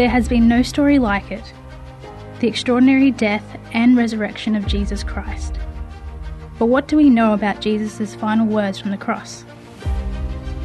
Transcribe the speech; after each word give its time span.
There 0.00 0.08
has 0.08 0.30
been 0.30 0.48
no 0.48 0.62
story 0.62 0.98
like 0.98 1.30
it 1.30 1.52
the 2.38 2.48
extraordinary 2.48 3.10
death 3.10 3.44
and 3.74 3.98
resurrection 3.98 4.56
of 4.56 4.66
Jesus 4.66 5.04
Christ. 5.04 5.58
But 6.58 6.70
what 6.70 6.88
do 6.88 6.96
we 6.96 7.10
know 7.10 7.34
about 7.34 7.60
Jesus' 7.60 8.14
final 8.14 8.46
words 8.46 8.78
from 8.78 8.92
the 8.92 8.96
cross? 8.96 9.44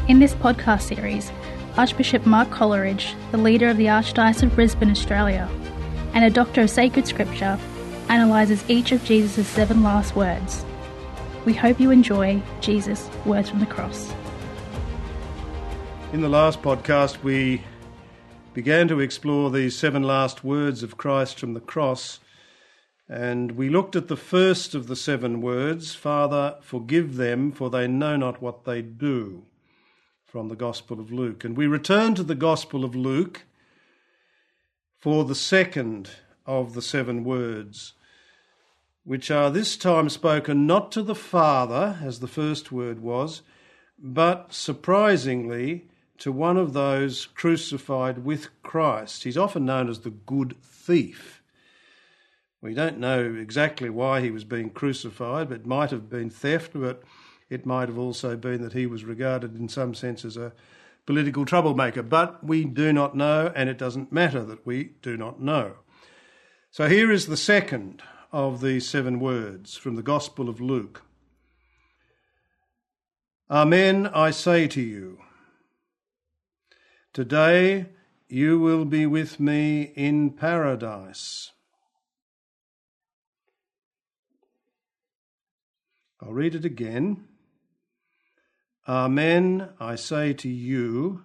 In 0.07 0.19
this 0.19 0.33
podcast 0.35 0.83
series, 0.83 1.33
Archbishop 1.75 2.25
Mark 2.25 2.49
Coleridge, 2.49 3.13
the 3.31 3.37
leader 3.37 3.67
of 3.67 3.75
the 3.75 3.87
Archdiocese 3.87 4.41
of 4.41 4.55
Brisbane, 4.55 4.89
Australia, 4.89 5.49
and 6.13 6.23
a 6.23 6.29
doctor 6.29 6.61
of 6.61 6.69
sacred 6.69 7.05
scripture, 7.05 7.59
analyses 8.07 8.63
each 8.69 8.93
of 8.93 9.03
Jesus' 9.03 9.49
seven 9.49 9.83
last 9.83 10.15
words. 10.15 10.63
We 11.43 11.51
hope 11.51 11.81
you 11.81 11.91
enjoy 11.91 12.41
Jesus' 12.61 13.09
words 13.25 13.49
from 13.49 13.59
the 13.59 13.65
cross. 13.65 14.13
In 16.13 16.21
the 16.21 16.29
last 16.29 16.61
podcast, 16.61 17.21
we 17.21 17.61
began 18.55 18.87
to 18.87 19.01
explore 19.01 19.51
these 19.51 19.77
seven 19.77 20.01
last 20.01 20.41
words 20.41 20.81
of 20.81 20.95
Christ 20.95 21.37
from 21.37 21.53
the 21.53 21.59
cross, 21.59 22.21
and 23.09 23.51
we 23.51 23.67
looked 23.67 23.97
at 23.97 24.07
the 24.07 24.15
first 24.15 24.73
of 24.73 24.87
the 24.87 24.95
seven 24.95 25.41
words 25.41 25.93
Father, 25.93 26.55
forgive 26.61 27.17
them, 27.17 27.51
for 27.51 27.69
they 27.69 27.85
know 27.85 28.15
not 28.15 28.41
what 28.41 28.63
they 28.63 28.81
do, 28.81 29.43
from 30.25 30.47
the 30.47 30.55
Gospel 30.55 31.01
of 31.01 31.11
Luke. 31.11 31.43
And 31.43 31.57
we 31.57 31.67
returned 31.67 32.15
to 32.15 32.23
the 32.23 32.33
Gospel 32.33 32.85
of 32.85 32.95
Luke 32.95 33.43
for 34.97 35.25
the 35.25 35.35
second 35.35 36.11
of 36.45 36.75
the 36.75 36.81
seven 36.81 37.25
words, 37.25 37.91
which 39.03 39.29
are 39.29 39.51
this 39.51 39.75
time 39.75 40.07
spoken 40.07 40.65
not 40.65 40.93
to 40.93 41.03
the 41.03 41.13
Father, 41.13 41.97
as 42.01 42.21
the 42.21 42.27
first 42.27 42.71
word 42.71 43.01
was, 43.01 43.41
but 43.99 44.53
surprisingly, 44.53 45.89
to 46.19 46.31
one 46.31 46.57
of 46.57 46.73
those 46.73 47.25
crucified 47.25 48.19
with 48.19 48.49
Christ. 48.63 49.23
He's 49.23 49.37
often 49.37 49.65
known 49.65 49.89
as 49.89 49.99
the 49.99 50.11
good 50.11 50.55
thief. 50.63 51.41
We 52.61 52.73
don't 52.73 52.99
know 52.99 53.35
exactly 53.35 53.89
why 53.89 54.21
he 54.21 54.31
was 54.31 54.43
being 54.43 54.69
crucified, 54.69 55.49
but 55.49 55.61
it 55.61 55.65
might 55.65 55.91
have 55.91 56.09
been 56.09 56.29
theft, 56.29 56.71
but 56.73 57.03
it 57.49 57.65
might 57.65 57.89
have 57.89 57.97
also 57.97 58.35
been 58.35 58.61
that 58.63 58.73
he 58.73 58.87
was 58.87 59.03
regarded 59.03 59.55
in 59.55 59.69
some 59.69 59.93
sense 59.93 60.25
as 60.25 60.35
a 60.35 60.53
political 61.05 61.45
troublemaker. 61.45 62.01
But 62.01 62.43
we 62.43 62.65
do 62.65 62.91
not 62.91 63.15
know, 63.15 63.51
and 63.55 63.69
it 63.69 63.77
doesn't 63.77 64.11
matter 64.11 64.43
that 64.45 64.65
we 64.65 64.95
do 65.01 65.15
not 65.15 65.39
know. 65.39 65.73
So 66.71 66.87
here 66.89 67.11
is 67.11 67.27
the 67.27 67.37
second 67.37 68.01
of 68.31 68.61
these 68.61 68.89
seven 68.89 69.19
words 69.19 69.77
from 69.77 69.95
the 69.95 70.01
Gospel 70.01 70.49
of 70.49 70.59
Luke. 70.59 71.03
Amen, 73.49 74.07
I 74.07 74.31
say 74.31 74.67
to 74.69 74.81
you. 74.81 75.19
Today 77.15 77.85
you 78.27 78.59
will 78.59 78.83
be 78.83 79.05
with 79.05 79.39
me 79.39 79.83
in 79.95 80.31
paradise. 80.31 81.53
I'll 86.21 86.33
read 86.33 86.55
it 86.55 86.65
again. 86.65 87.23
Amen, 88.85 89.69
I 89.79 89.95
say 89.95 90.33
to 90.33 90.49
you. 90.49 91.23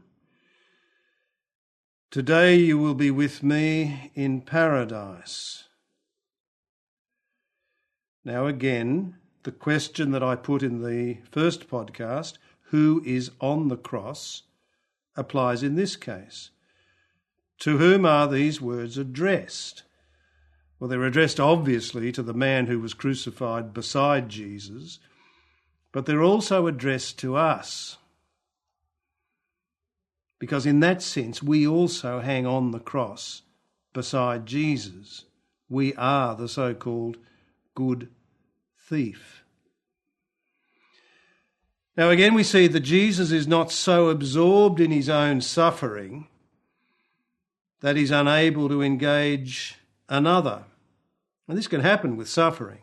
Today 2.12 2.54
you 2.54 2.78
will 2.78 2.94
be 2.94 3.10
with 3.10 3.42
me 3.42 4.12
in 4.14 4.42
paradise. 4.42 5.64
Now, 8.24 8.46
again, 8.46 9.16
the 9.42 9.50
question 9.50 10.12
that 10.12 10.22
I 10.22 10.36
put 10.36 10.62
in 10.62 10.84
the 10.84 11.18
first 11.32 11.68
podcast 11.68 12.34
who 12.66 13.02
is 13.04 13.32
on 13.40 13.66
the 13.66 13.76
cross? 13.76 14.44
Applies 15.16 15.62
in 15.62 15.74
this 15.74 15.96
case. 15.96 16.50
To 17.60 17.78
whom 17.78 18.06
are 18.06 18.26
these 18.26 18.60
words 18.60 18.96
addressed? 18.96 19.82
Well, 20.78 20.88
they're 20.88 21.04
addressed 21.04 21.38
obviously 21.38 22.10
to 22.12 22.22
the 22.22 22.32
man 22.32 22.66
who 22.66 22.80
was 22.80 22.94
crucified 22.94 23.74
beside 23.74 24.30
Jesus, 24.30 24.98
but 25.92 26.06
they're 26.06 26.22
also 26.22 26.66
addressed 26.66 27.18
to 27.18 27.36
us. 27.36 27.98
Because 30.38 30.64
in 30.64 30.80
that 30.80 31.02
sense, 31.02 31.42
we 31.42 31.66
also 31.66 32.20
hang 32.20 32.46
on 32.46 32.70
the 32.70 32.80
cross 32.80 33.42
beside 33.92 34.46
Jesus. 34.46 35.26
We 35.68 35.94
are 35.94 36.34
the 36.34 36.48
so 36.48 36.72
called 36.72 37.18
good 37.74 38.08
thief. 38.78 39.39
Now, 42.00 42.08
again, 42.08 42.32
we 42.32 42.44
see 42.44 42.66
that 42.66 42.80
Jesus 42.80 43.30
is 43.30 43.46
not 43.46 43.70
so 43.70 44.08
absorbed 44.08 44.80
in 44.80 44.90
his 44.90 45.10
own 45.10 45.42
suffering 45.42 46.28
that 47.80 47.94
he's 47.94 48.10
unable 48.10 48.70
to 48.70 48.80
engage 48.80 49.74
another. 50.08 50.64
And 51.46 51.58
this 51.58 51.66
can 51.66 51.82
happen 51.82 52.16
with 52.16 52.26
suffering. 52.26 52.78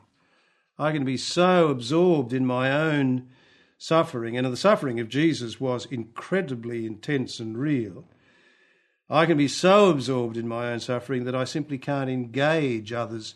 I 0.78 0.92
can 0.92 1.04
be 1.04 1.18
so 1.18 1.70
absorbed 1.70 2.32
in 2.32 2.46
my 2.46 2.72
own 2.72 3.30
suffering, 3.80 4.38
and 4.38 4.46
the 4.46 4.56
suffering 4.56 5.00
of 5.00 5.10
Jesus 5.10 5.60
was 5.60 5.88
incredibly 5.88 6.86
intense 6.86 7.40
and 7.40 7.58
real. 7.58 8.06
I 9.10 9.26
can 9.26 9.40
be 9.40 9.48
so 9.48 9.90
absorbed 9.90 10.38
in 10.38 10.48
my 10.48 10.72
own 10.72 10.80
suffering 10.80 11.24
that 11.24 11.36
I 11.36 11.46
simply 11.46 11.80
can't 11.80 12.12
engage 12.12 12.94
others 12.94 13.34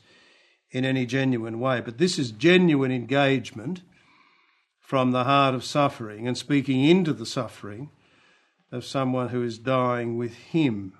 in 0.70 0.86
any 0.86 1.08
genuine 1.08 1.60
way. 1.60 1.82
But 1.82 1.98
this 1.98 2.20
is 2.20 2.30
genuine 2.30 2.92
engagement 2.92 3.82
from 4.92 5.12
the 5.12 5.24
heart 5.24 5.56
of 5.56 5.64
suffering 5.64 6.28
and 6.28 6.38
speaking 6.38 6.84
into 6.84 7.14
the 7.14 7.26
suffering 7.26 7.90
of 8.74 8.84
someone 8.84 9.30
who 9.30 9.42
is 9.42 9.58
dying 9.58 10.18
with 10.18 10.34
him. 10.34 10.92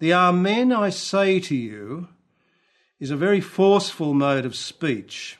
The 0.00 0.14
Amen 0.14 0.72
I 0.72 0.88
say 0.88 1.38
to 1.40 1.54
you 1.54 2.08
is 2.98 3.10
a 3.10 3.16
very 3.16 3.42
forceful 3.42 4.14
mode 4.14 4.46
of 4.46 4.56
speech. 4.56 5.36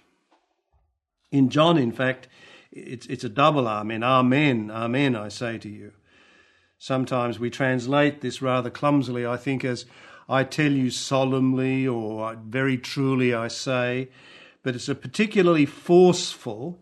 In 1.30 1.48
John, 1.48 1.78
in 1.78 1.90
fact, 1.90 2.28
it's, 2.70 3.06
it's 3.06 3.24
a 3.24 3.30
double 3.30 3.66
Amen. 3.66 4.02
Amen, 4.02 4.70
Amen, 4.70 5.16
I 5.16 5.28
say 5.28 5.56
to 5.56 5.70
you. 5.70 5.92
Sometimes 6.76 7.38
we 7.38 7.48
translate 7.48 8.20
this 8.20 8.42
rather 8.42 8.68
clumsily, 8.68 9.24
I 9.24 9.38
think, 9.38 9.64
as 9.64 9.86
I 10.28 10.44
tell 10.44 10.70
you 10.70 10.90
solemnly 10.90 11.86
or 11.86 12.34
very 12.34 12.76
truly 12.76 13.32
I 13.32 13.48
say 13.48 14.10
but 14.62 14.74
it's 14.74 14.88
a 14.88 14.94
particularly 14.94 15.66
forceful 15.66 16.78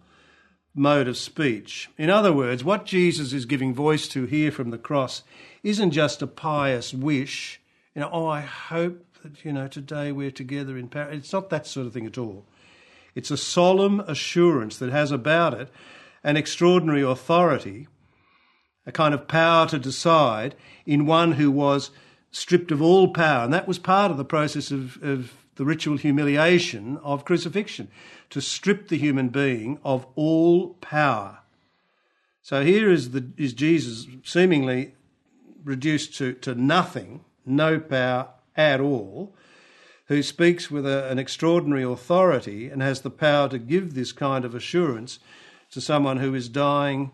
mode 0.74 1.08
of 1.08 1.16
speech. 1.16 1.90
In 1.98 2.10
other 2.10 2.32
words, 2.32 2.62
what 2.62 2.86
Jesus 2.86 3.32
is 3.32 3.44
giving 3.44 3.74
voice 3.74 4.06
to 4.08 4.26
here 4.26 4.52
from 4.52 4.70
the 4.70 4.78
cross 4.78 5.22
isn't 5.62 5.90
just 5.90 6.22
a 6.22 6.26
pious 6.26 6.94
wish, 6.94 7.60
you 7.94 8.00
know, 8.00 8.10
oh, 8.12 8.26
I 8.26 8.40
hope 8.40 9.04
that, 9.22 9.44
you 9.44 9.52
know, 9.52 9.66
today 9.66 10.12
we're 10.12 10.30
together 10.30 10.78
in 10.78 10.88
paradise. 10.88 11.18
It's 11.18 11.32
not 11.32 11.50
that 11.50 11.66
sort 11.66 11.86
of 11.86 11.92
thing 11.92 12.06
at 12.06 12.18
all. 12.18 12.44
It's 13.14 13.30
a 13.30 13.36
solemn 13.36 14.00
assurance 14.00 14.78
that 14.78 14.90
has 14.90 15.10
about 15.10 15.54
it 15.54 15.68
an 16.22 16.36
extraordinary 16.36 17.02
authority, 17.02 17.88
a 18.86 18.92
kind 18.92 19.14
of 19.14 19.26
power 19.26 19.66
to 19.66 19.78
decide 19.78 20.54
in 20.84 21.06
one 21.06 21.32
who 21.32 21.50
was 21.50 21.90
stripped 22.30 22.70
of 22.70 22.82
all 22.82 23.08
power. 23.08 23.44
And 23.44 23.52
that 23.54 23.66
was 23.66 23.78
part 23.78 24.10
of 24.10 24.18
the 24.18 24.24
process 24.24 24.70
of, 24.70 25.02
of 25.02 25.32
the 25.60 25.66
ritual 25.66 25.98
humiliation 25.98 26.96
of 27.02 27.26
crucifixion, 27.26 27.86
to 28.30 28.40
strip 28.40 28.88
the 28.88 28.96
human 28.96 29.28
being 29.28 29.78
of 29.84 30.06
all 30.14 30.70
power. 30.80 31.40
So 32.40 32.64
here 32.64 32.90
is, 32.90 33.10
the, 33.10 33.26
is 33.36 33.52
Jesus 33.52 34.06
seemingly 34.24 34.94
reduced 35.62 36.16
to, 36.16 36.32
to 36.32 36.54
nothing, 36.54 37.26
no 37.44 37.78
power 37.78 38.28
at 38.56 38.80
all, 38.80 39.34
who 40.06 40.22
speaks 40.22 40.70
with 40.70 40.86
a, 40.86 41.10
an 41.10 41.18
extraordinary 41.18 41.84
authority 41.84 42.70
and 42.70 42.80
has 42.80 43.02
the 43.02 43.10
power 43.10 43.46
to 43.50 43.58
give 43.58 43.92
this 43.92 44.12
kind 44.12 44.46
of 44.46 44.54
assurance 44.54 45.18
to 45.72 45.82
someone 45.82 46.16
who 46.16 46.34
is 46.34 46.48
dying 46.48 47.12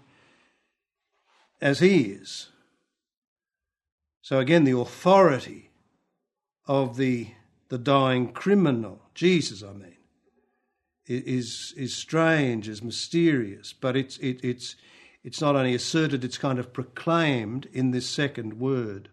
as 1.61 1.81
he 1.81 2.03
is. 2.03 2.51
So 4.23 4.39
again, 4.39 4.63
the 4.63 4.79
authority 4.79 5.71
of 6.69 6.97
the 6.97 7.31
the 7.69 7.79
dying 7.79 8.33
criminal, 8.33 9.01
Jesus, 9.15 9.63
I 9.63 9.73
mean, 9.73 9.97
is 11.07 11.75
is 11.77 11.95
strange, 11.95 12.69
is 12.69 12.83
mysterious, 12.83 13.73
but 13.73 13.97
it's 13.97 14.19
it, 14.19 14.41
it's 14.43 14.77
it's 15.25 15.41
not 15.41 15.57
only 15.57 15.75
asserted, 15.75 16.25
it's 16.25 16.39
kind 16.39 16.59
of 16.59 16.73
proclaimed 16.73 17.69
in 17.73 17.91
this 17.91 18.09
second 18.09 18.61
word. 18.61 19.09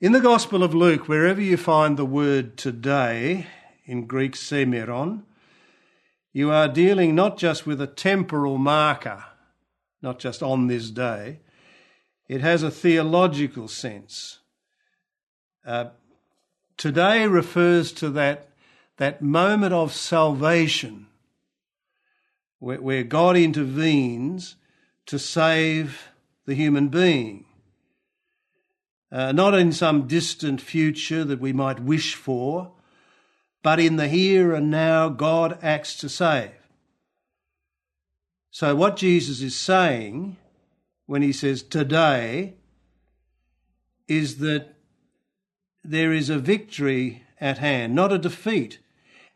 In 0.00 0.12
the 0.12 0.20
Gospel 0.20 0.62
of 0.62 0.74
Luke, 0.74 1.06
wherever 1.08 1.40
you 1.40 1.56
find 1.56 1.96
the 1.96 2.04
word 2.04 2.56
today, 2.56 3.46
in 3.84 4.06
Greek 4.06 4.34
semeron, 4.34 5.24
you 6.32 6.50
are 6.50 6.68
dealing 6.68 7.14
not 7.14 7.36
just 7.36 7.66
with 7.66 7.80
a 7.80 7.86
temporal 7.86 8.58
marker, 8.58 9.24
not 10.00 10.18
just 10.18 10.42
on 10.42 10.66
this 10.66 10.90
day, 10.90 11.40
it 12.28 12.40
has 12.40 12.62
a 12.62 12.70
theological 12.70 13.68
sense. 13.68 14.38
Uh, 15.64 15.90
today 16.82 17.28
refers 17.28 17.92
to 17.92 18.10
that, 18.10 18.48
that 18.96 19.22
moment 19.22 19.72
of 19.72 19.94
salvation 19.94 21.06
where, 22.58 22.80
where 22.80 23.04
God 23.04 23.36
intervenes 23.36 24.56
to 25.06 25.16
save 25.16 26.08
the 26.44 26.54
human 26.54 26.88
being. 26.88 27.44
Uh, 29.12 29.30
not 29.30 29.54
in 29.54 29.70
some 29.70 30.08
distant 30.08 30.60
future 30.60 31.22
that 31.22 31.38
we 31.38 31.52
might 31.52 31.78
wish 31.78 32.16
for, 32.16 32.72
but 33.62 33.78
in 33.78 33.94
the 33.94 34.08
here 34.08 34.52
and 34.52 34.68
now, 34.68 35.08
God 35.08 35.60
acts 35.62 35.96
to 35.98 36.08
save. 36.08 36.50
So, 38.50 38.74
what 38.74 38.96
Jesus 38.96 39.40
is 39.40 39.54
saying 39.54 40.36
when 41.06 41.22
he 41.22 41.32
says 41.32 41.62
today 41.62 42.54
is 44.08 44.38
that 44.38 44.74
there 45.84 46.12
is 46.12 46.30
a 46.30 46.38
victory 46.38 47.24
at 47.40 47.58
hand, 47.58 47.94
not 47.94 48.12
a 48.12 48.18
defeat. 48.18 48.78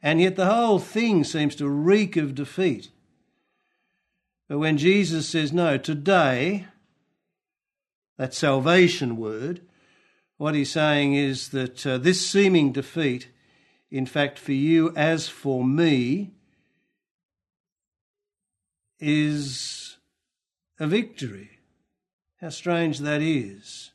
And 0.02 0.20
yet 0.20 0.36
the 0.36 0.46
whole 0.46 0.78
thing 0.78 1.24
seems 1.24 1.56
to 1.56 1.68
reek 1.68 2.16
of 2.16 2.34
defeat. 2.34 2.90
But 4.48 4.58
when 4.58 4.78
Jesus 4.78 5.28
says, 5.28 5.52
no, 5.52 5.76
today, 5.76 6.66
that 8.16 8.34
salvation 8.34 9.16
word, 9.16 9.62
what 10.36 10.54
he's 10.54 10.70
saying 10.70 11.14
is 11.14 11.48
that 11.48 11.86
uh, 11.86 11.98
this 11.98 12.26
seeming 12.26 12.72
defeat, 12.72 13.28
in 13.90 14.06
fact, 14.06 14.38
for 14.38 14.52
you 14.52 14.92
as 14.94 15.28
for 15.28 15.64
me, 15.64 16.32
is 19.00 19.96
a 20.78 20.86
victory. 20.86 21.50
How 22.40 22.50
strange 22.50 22.98
that 23.00 23.22
is. 23.22 23.90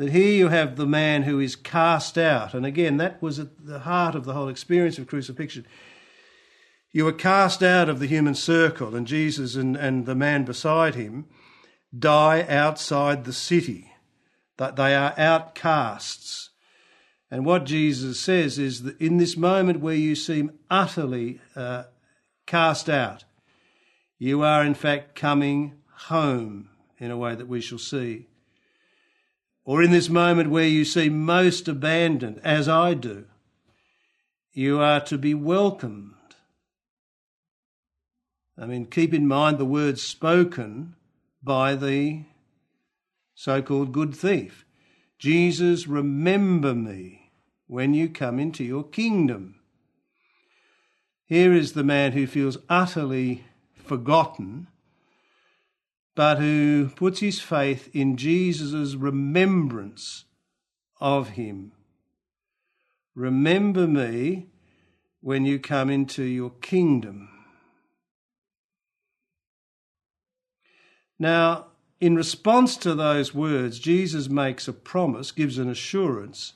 That 0.00 0.12
here 0.12 0.32
you 0.32 0.48
have 0.48 0.76
the 0.76 0.86
man 0.86 1.24
who 1.24 1.40
is 1.40 1.54
cast 1.54 2.16
out, 2.16 2.54
and 2.54 2.64
again, 2.64 2.96
that 2.96 3.20
was 3.20 3.38
at 3.38 3.66
the 3.66 3.80
heart 3.80 4.14
of 4.14 4.24
the 4.24 4.32
whole 4.32 4.48
experience 4.48 4.96
of 4.96 5.06
crucifixion. 5.06 5.66
You 6.90 7.04
were 7.04 7.12
cast 7.12 7.62
out 7.62 7.90
of 7.90 7.98
the 7.98 8.06
human 8.06 8.34
circle, 8.34 8.96
and 8.96 9.06
Jesus 9.06 9.56
and, 9.56 9.76
and 9.76 10.06
the 10.06 10.14
man 10.14 10.46
beside 10.46 10.94
him 10.94 11.26
die 11.94 12.46
outside 12.48 13.24
the 13.24 13.34
city. 13.34 13.92
That 14.56 14.76
they 14.76 14.94
are 14.94 15.12
outcasts. 15.18 16.48
And 17.30 17.44
what 17.44 17.66
Jesus 17.66 18.18
says 18.18 18.58
is 18.58 18.84
that 18.84 18.98
in 19.02 19.18
this 19.18 19.36
moment 19.36 19.80
where 19.80 19.94
you 19.94 20.14
seem 20.14 20.58
utterly 20.70 21.42
uh, 21.54 21.82
cast 22.46 22.88
out, 22.88 23.24
you 24.18 24.40
are 24.40 24.64
in 24.64 24.72
fact 24.72 25.14
coming 25.14 25.74
home 26.06 26.70
in 26.96 27.10
a 27.10 27.18
way 27.18 27.34
that 27.34 27.48
we 27.48 27.60
shall 27.60 27.76
see. 27.76 28.29
Or 29.70 29.82
in 29.82 29.90
this 29.92 30.08
moment 30.08 30.50
where 30.50 30.66
you 30.66 30.84
seem 30.84 31.24
most 31.24 31.68
abandoned, 31.68 32.40
as 32.42 32.68
I 32.68 32.94
do, 32.94 33.26
you 34.52 34.80
are 34.80 35.00
to 35.02 35.16
be 35.16 35.32
welcomed 35.32 36.14
I 38.60 38.66
mean, 38.66 38.84
keep 38.84 39.14
in 39.14 39.26
mind 39.26 39.56
the 39.56 39.64
words 39.64 40.02
spoken 40.02 40.94
by 41.42 41.74
the 41.74 42.24
so 43.34 43.62
called 43.62 43.90
good 43.92 44.14
thief 44.14 44.66
Jesus, 45.18 45.86
remember 45.86 46.74
me 46.74 47.32
when 47.66 47.94
you 47.94 48.08
come 48.08 48.38
into 48.38 48.64
your 48.64 48.84
kingdom. 48.84 49.56
Here 51.24 51.52
is 51.52 51.72
the 51.72 51.84
man 51.84 52.12
who 52.12 52.26
feels 52.26 52.58
utterly 52.68 53.44
forgotten, 53.74 54.66
but 56.20 56.36
who 56.36 56.86
puts 56.96 57.20
his 57.20 57.40
faith 57.40 57.88
in 57.94 58.14
Jesus' 58.14 58.94
remembrance 58.94 60.26
of 61.00 61.30
him. 61.30 61.72
Remember 63.14 63.86
me 63.86 64.48
when 65.22 65.46
you 65.46 65.58
come 65.58 65.88
into 65.88 66.22
your 66.22 66.50
kingdom. 66.50 67.30
Now, 71.18 71.68
in 72.00 72.16
response 72.16 72.76
to 72.76 72.94
those 72.94 73.34
words, 73.34 73.78
Jesus 73.78 74.28
makes 74.28 74.68
a 74.68 74.74
promise, 74.74 75.32
gives 75.32 75.56
an 75.56 75.70
assurance 75.70 76.52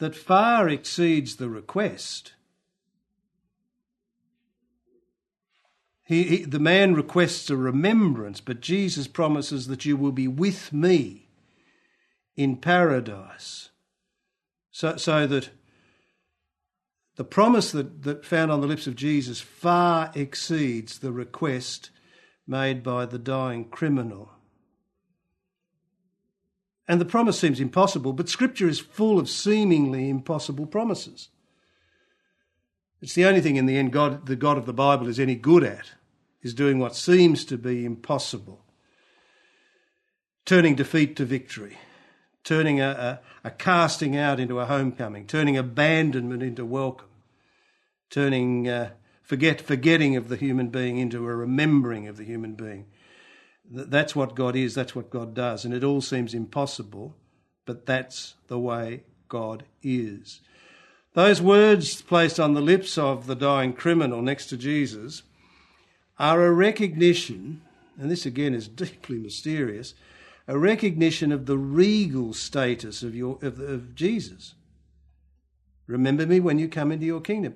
that 0.00 0.14
far 0.14 0.68
exceeds 0.68 1.36
the 1.36 1.48
request. 1.48 2.34
He, 6.06 6.22
he, 6.22 6.44
the 6.44 6.60
man 6.60 6.94
requests 6.94 7.50
a 7.50 7.56
remembrance, 7.56 8.40
but 8.40 8.60
Jesus 8.60 9.08
promises 9.08 9.66
that 9.66 9.84
you 9.84 9.96
will 9.96 10.12
be 10.12 10.28
with 10.28 10.72
me 10.72 11.28
in 12.36 12.56
paradise. 12.58 13.70
So, 14.70 14.96
so 14.96 15.26
that 15.26 15.50
the 17.16 17.24
promise 17.24 17.72
that, 17.72 18.04
that 18.04 18.24
found 18.24 18.52
on 18.52 18.60
the 18.60 18.68
lips 18.68 18.86
of 18.86 18.94
Jesus 18.94 19.40
far 19.40 20.12
exceeds 20.14 21.00
the 21.00 21.10
request 21.10 21.90
made 22.46 22.84
by 22.84 23.04
the 23.06 23.18
dying 23.18 23.64
criminal. 23.64 24.30
And 26.86 27.00
the 27.00 27.04
promise 27.04 27.40
seems 27.40 27.58
impossible, 27.58 28.12
but 28.12 28.28
Scripture 28.28 28.68
is 28.68 28.78
full 28.78 29.18
of 29.18 29.28
seemingly 29.28 30.08
impossible 30.08 30.66
promises. 30.66 31.30
It's 33.02 33.14
the 33.14 33.26
only 33.26 33.40
thing 33.40 33.56
in 33.56 33.66
the 33.66 33.76
end 33.76 33.92
God, 33.92 34.26
the 34.26 34.36
God 34.36 34.58
of 34.58 34.66
the 34.66 34.72
Bible 34.72 35.08
is 35.08 35.20
any 35.20 35.34
good 35.34 35.62
at, 35.62 35.92
is 36.42 36.54
doing 36.54 36.78
what 36.78 36.96
seems 36.96 37.44
to 37.46 37.58
be 37.58 37.84
impossible. 37.84 38.64
Turning 40.44 40.74
defeat 40.74 41.16
to 41.16 41.24
victory, 41.24 41.76
turning 42.44 42.80
a, 42.80 43.20
a, 43.44 43.48
a 43.48 43.50
casting 43.50 44.16
out 44.16 44.38
into 44.38 44.60
a 44.60 44.66
homecoming, 44.66 45.26
turning 45.26 45.56
abandonment 45.56 46.42
into 46.42 46.64
welcome, 46.64 47.08
turning 48.10 48.68
uh, 48.68 48.90
forget, 49.26 49.60
forgetting 49.60 50.16
of 50.16 50.28
the 50.28 50.36
human 50.36 50.68
being 50.68 50.98
into 50.98 51.26
a 51.26 51.34
remembering 51.34 52.06
of 52.06 52.16
the 52.16 52.24
human 52.24 52.54
being. 52.54 52.86
That's 53.68 54.14
what 54.14 54.36
God 54.36 54.54
is, 54.54 54.74
that's 54.74 54.94
what 54.94 55.10
God 55.10 55.34
does. 55.34 55.64
And 55.64 55.74
it 55.74 55.82
all 55.82 56.00
seems 56.00 56.32
impossible, 56.32 57.16
but 57.64 57.84
that's 57.84 58.34
the 58.46 58.60
way 58.60 59.02
God 59.28 59.64
is. 59.82 60.40
Those 61.16 61.40
words 61.40 62.02
placed 62.02 62.38
on 62.38 62.52
the 62.52 62.60
lips 62.60 62.98
of 62.98 63.26
the 63.26 63.34
dying 63.34 63.72
criminal 63.72 64.20
next 64.20 64.48
to 64.48 64.56
Jesus 64.58 65.22
are 66.18 66.44
a 66.44 66.52
recognition, 66.52 67.62
and 67.98 68.10
this 68.10 68.26
again 68.26 68.52
is 68.52 68.68
deeply 68.68 69.16
mysterious, 69.16 69.94
a 70.46 70.58
recognition 70.58 71.32
of 71.32 71.46
the 71.46 71.56
regal 71.56 72.34
status 72.34 73.02
of, 73.02 73.14
your, 73.14 73.38
of, 73.40 73.58
of 73.58 73.94
Jesus. 73.94 74.56
Remember 75.86 76.26
me 76.26 76.38
when 76.38 76.58
you 76.58 76.68
come 76.68 76.92
into 76.92 77.06
your 77.06 77.22
kingdom. 77.22 77.54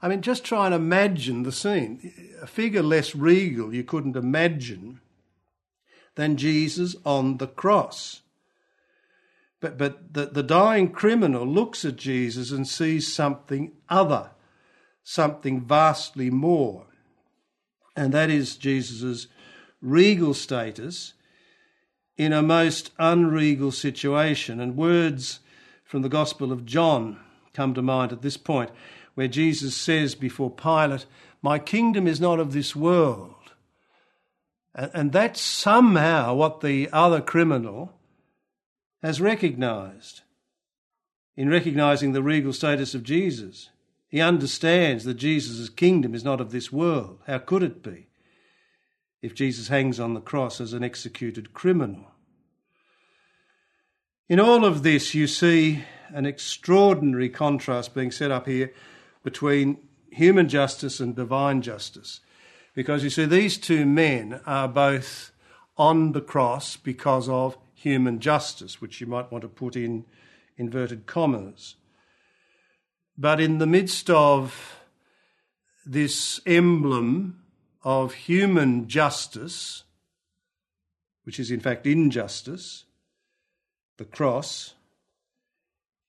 I 0.00 0.06
mean, 0.06 0.22
just 0.22 0.44
try 0.44 0.66
and 0.66 0.74
imagine 0.74 1.42
the 1.42 1.50
scene. 1.50 2.12
A 2.40 2.46
figure 2.46 2.80
less 2.80 3.16
regal 3.16 3.74
you 3.74 3.82
couldn't 3.82 4.14
imagine 4.14 5.00
than 6.14 6.36
Jesus 6.36 6.94
on 7.04 7.38
the 7.38 7.48
cross. 7.48 8.22
But, 9.60 9.76
but 9.76 10.14
the, 10.14 10.26
the 10.26 10.42
dying 10.42 10.90
criminal 10.90 11.46
looks 11.46 11.84
at 11.84 11.96
Jesus 11.96 12.50
and 12.50 12.66
sees 12.66 13.12
something 13.12 13.72
other, 13.88 14.30
something 15.02 15.60
vastly 15.60 16.30
more. 16.30 16.86
And 17.94 18.14
that 18.14 18.30
is 18.30 18.56
Jesus' 18.56 19.26
regal 19.82 20.32
status 20.32 21.12
in 22.16 22.32
a 22.32 22.42
most 22.42 22.96
unregal 22.96 23.72
situation. 23.72 24.60
And 24.60 24.76
words 24.76 25.40
from 25.84 26.02
the 26.02 26.08
Gospel 26.08 26.52
of 26.52 26.64
John 26.64 27.18
come 27.52 27.74
to 27.74 27.82
mind 27.82 28.12
at 28.12 28.22
this 28.22 28.38
point 28.38 28.70
where 29.14 29.28
Jesus 29.28 29.76
says 29.76 30.14
before 30.14 30.50
Pilate, 30.50 31.04
My 31.42 31.58
kingdom 31.58 32.06
is 32.06 32.20
not 32.20 32.40
of 32.40 32.52
this 32.52 32.74
world. 32.74 33.34
And 34.74 35.12
that's 35.12 35.40
somehow 35.40 36.34
what 36.34 36.60
the 36.60 36.88
other 36.92 37.20
criminal 37.20 37.92
has 39.02 39.20
recognized 39.20 40.22
in 41.36 41.48
recognizing 41.48 42.12
the 42.12 42.22
regal 42.22 42.52
status 42.52 42.94
of 42.94 43.02
Jesus. 43.02 43.70
He 44.08 44.20
understands 44.20 45.04
that 45.04 45.14
Jesus' 45.14 45.70
kingdom 45.70 46.14
is 46.14 46.24
not 46.24 46.40
of 46.40 46.50
this 46.50 46.72
world. 46.72 47.20
How 47.26 47.38
could 47.38 47.62
it 47.62 47.82
be 47.82 48.08
if 49.22 49.34
Jesus 49.34 49.68
hangs 49.68 50.00
on 50.00 50.14
the 50.14 50.20
cross 50.20 50.60
as 50.60 50.72
an 50.72 50.84
executed 50.84 51.54
criminal? 51.54 52.10
In 54.28 54.38
all 54.38 54.64
of 54.64 54.82
this, 54.82 55.14
you 55.14 55.26
see 55.26 55.84
an 56.12 56.26
extraordinary 56.26 57.28
contrast 57.28 57.94
being 57.94 58.10
set 58.10 58.30
up 58.30 58.46
here 58.46 58.72
between 59.22 59.78
human 60.10 60.48
justice 60.48 61.00
and 61.00 61.14
divine 61.14 61.62
justice. 61.62 62.20
Because 62.74 63.02
you 63.02 63.10
see, 63.10 63.24
these 63.24 63.58
two 63.58 63.86
men 63.86 64.40
are 64.46 64.68
both 64.68 65.32
on 65.76 66.12
the 66.12 66.20
cross 66.20 66.76
because 66.76 67.28
of 67.28 67.56
human 67.80 68.20
justice, 68.20 68.80
which 68.80 69.00
you 69.00 69.06
might 69.06 69.30
want 69.32 69.42
to 69.42 69.48
put 69.48 69.76
in 69.76 70.04
inverted 70.56 71.06
commas. 71.06 71.76
But 73.16 73.40
in 73.40 73.58
the 73.58 73.66
midst 73.66 74.10
of 74.10 74.80
this 75.86 76.40
emblem 76.46 77.42
of 77.82 78.12
human 78.12 78.88
justice, 78.88 79.84
which 81.24 81.40
is 81.40 81.50
in 81.50 81.60
fact 81.60 81.86
injustice, 81.86 82.84
the 83.96 84.04
cross, 84.04 84.74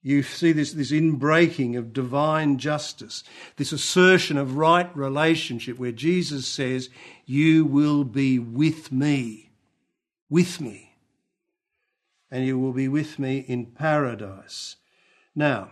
you 0.03 0.23
see 0.23 0.51
this, 0.51 0.73
this 0.73 0.91
inbreaking 0.91 1.77
of 1.77 1.93
divine 1.93 2.57
justice, 2.57 3.23
this 3.57 3.71
assertion 3.71 4.37
of 4.37 4.57
right 4.57 4.93
relationship 4.95 5.77
where 5.77 5.91
Jesus 5.91 6.47
says, 6.47 6.89
You 7.25 7.65
will 7.65 8.03
be 8.03 8.39
with 8.39 8.91
me 8.91 9.51
with 10.31 10.61
me, 10.61 10.90
and 12.31 12.45
you 12.45 12.57
will 12.57 12.71
be 12.71 12.87
with 12.87 13.19
me 13.19 13.39
in 13.39 13.65
paradise. 13.65 14.77
Now, 15.35 15.71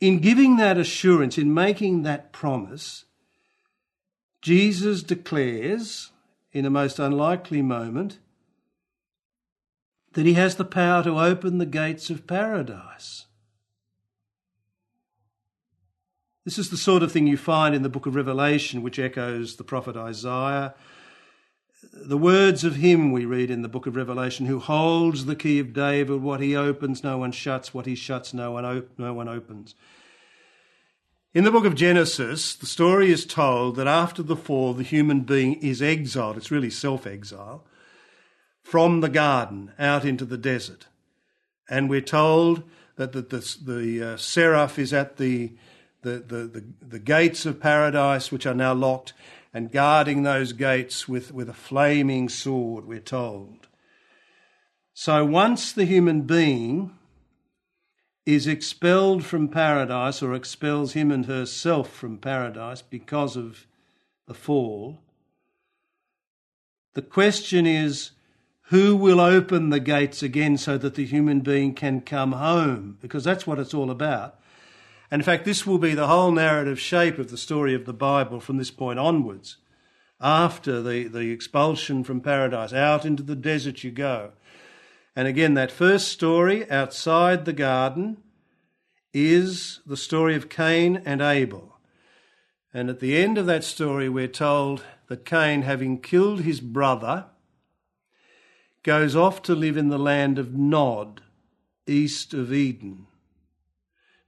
in 0.00 0.20
giving 0.20 0.56
that 0.58 0.78
assurance, 0.78 1.38
in 1.38 1.52
making 1.52 2.02
that 2.02 2.32
promise, 2.32 3.06
Jesus 4.42 5.02
declares, 5.02 6.12
in 6.52 6.64
a 6.64 6.70
most 6.70 6.98
unlikely 6.98 7.62
moment, 7.62 8.18
that 10.12 10.26
he 10.26 10.34
has 10.34 10.56
the 10.56 10.64
power 10.64 11.02
to 11.02 11.18
open 11.18 11.58
the 11.58 11.66
gates 11.66 12.10
of 12.10 12.26
paradise. 12.26 13.26
This 16.44 16.58
is 16.58 16.70
the 16.70 16.76
sort 16.76 17.02
of 17.02 17.12
thing 17.12 17.26
you 17.26 17.36
find 17.36 17.74
in 17.74 17.82
the 17.82 17.90
book 17.90 18.06
of 18.06 18.14
Revelation, 18.14 18.82
which 18.82 18.98
echoes 18.98 19.56
the 19.56 19.64
prophet 19.64 19.96
Isaiah. 19.96 20.74
The 21.92 22.18
words 22.18 22.64
of 22.64 22.76
him 22.76 23.12
we 23.12 23.24
read 23.24 23.50
in 23.50 23.62
the 23.62 23.68
book 23.68 23.86
of 23.86 23.96
Revelation, 23.96 24.46
who 24.46 24.58
holds 24.58 25.24
the 25.24 25.36
key 25.36 25.58
of 25.58 25.72
David, 25.72 26.22
what 26.22 26.40
he 26.40 26.54
opens, 26.54 27.02
no 27.02 27.18
one 27.18 27.32
shuts, 27.32 27.72
what 27.72 27.86
he 27.86 27.94
shuts, 27.94 28.32
no 28.34 28.52
one, 28.52 28.64
op- 28.64 28.98
no 28.98 29.12
one 29.12 29.28
opens. 29.28 29.74
In 31.34 31.44
the 31.44 31.50
book 31.50 31.64
of 31.64 31.74
Genesis, 31.74 32.54
the 32.54 32.66
story 32.66 33.10
is 33.10 33.26
told 33.26 33.76
that 33.76 33.86
after 33.86 34.22
the 34.22 34.36
fall, 34.36 34.74
the 34.74 34.82
human 34.82 35.20
being 35.20 35.54
is 35.54 35.82
exiled. 35.82 36.36
It's 36.36 36.50
really 36.50 36.70
self 36.70 37.06
exile 37.06 37.64
from 38.62 39.00
the 39.00 39.08
garden 39.08 39.72
out 39.78 40.04
into 40.04 40.24
the 40.24 40.38
desert. 40.38 40.86
And 41.70 41.88
we're 41.88 42.00
told 42.00 42.62
that 42.96 43.12
the, 43.12 43.22
the, 43.22 43.56
the 43.64 44.02
uh, 44.02 44.16
seraph 44.16 44.78
is 44.78 44.92
at 44.92 45.16
the, 45.16 45.52
the, 46.02 46.18
the, 46.18 46.46
the, 46.46 46.64
the 46.80 46.98
gates 46.98 47.46
of 47.46 47.60
paradise, 47.60 48.32
which 48.32 48.46
are 48.46 48.54
now 48.54 48.74
locked, 48.74 49.12
and 49.52 49.72
guarding 49.72 50.22
those 50.22 50.52
gates 50.52 51.08
with, 51.08 51.32
with 51.32 51.48
a 51.48 51.54
flaming 51.54 52.28
sword, 52.28 52.86
we're 52.86 53.00
told. 53.00 53.68
So 54.94 55.24
once 55.24 55.72
the 55.72 55.84
human 55.84 56.22
being 56.22 56.92
is 58.26 58.46
expelled 58.46 59.24
from 59.24 59.48
paradise 59.48 60.22
or 60.22 60.34
expels 60.34 60.92
him 60.92 61.10
and 61.10 61.26
herself 61.26 61.90
from 61.90 62.18
paradise 62.18 62.82
because 62.82 63.36
of 63.36 63.66
the 64.26 64.34
fall, 64.34 64.98
the 66.94 67.02
question 67.02 67.66
is 67.66 68.10
who 68.62 68.96
will 68.96 69.20
open 69.20 69.70
the 69.70 69.80
gates 69.80 70.22
again 70.22 70.58
so 70.58 70.76
that 70.76 70.94
the 70.94 71.06
human 71.06 71.40
being 71.40 71.72
can 71.72 72.02
come 72.02 72.32
home? 72.32 72.98
Because 73.00 73.24
that's 73.24 73.46
what 73.46 73.58
it's 73.58 73.72
all 73.72 73.90
about. 73.90 74.38
And 75.10 75.20
in 75.20 75.24
fact, 75.24 75.44
this 75.44 75.66
will 75.66 75.78
be 75.78 75.94
the 75.94 76.06
whole 76.06 76.32
narrative 76.32 76.78
shape 76.78 77.18
of 77.18 77.30
the 77.30 77.38
story 77.38 77.74
of 77.74 77.86
the 77.86 77.92
Bible 77.92 78.40
from 78.40 78.58
this 78.58 78.70
point 78.70 78.98
onwards. 78.98 79.56
After 80.20 80.82
the, 80.82 81.04
the 81.04 81.30
expulsion 81.30 82.04
from 82.04 82.20
paradise, 82.20 82.72
out 82.72 83.04
into 83.04 83.22
the 83.22 83.36
desert 83.36 83.84
you 83.84 83.90
go. 83.90 84.32
And 85.16 85.26
again, 85.26 85.54
that 85.54 85.72
first 85.72 86.08
story 86.08 86.68
outside 86.70 87.44
the 87.44 87.52
garden 87.52 88.18
is 89.14 89.80
the 89.86 89.96
story 89.96 90.34
of 90.34 90.48
Cain 90.48 91.02
and 91.04 91.20
Abel. 91.22 91.76
And 92.74 92.90
at 92.90 93.00
the 93.00 93.16
end 93.16 93.38
of 93.38 93.46
that 93.46 93.64
story, 93.64 94.08
we're 94.08 94.28
told 94.28 94.84
that 95.08 95.24
Cain, 95.24 95.62
having 95.62 96.00
killed 96.00 96.42
his 96.42 96.60
brother, 96.60 97.26
goes 98.82 99.16
off 99.16 99.40
to 99.42 99.54
live 99.54 99.76
in 99.76 99.88
the 99.88 99.98
land 99.98 100.38
of 100.38 100.54
Nod, 100.54 101.22
east 101.86 102.34
of 102.34 102.52
Eden. 102.52 103.06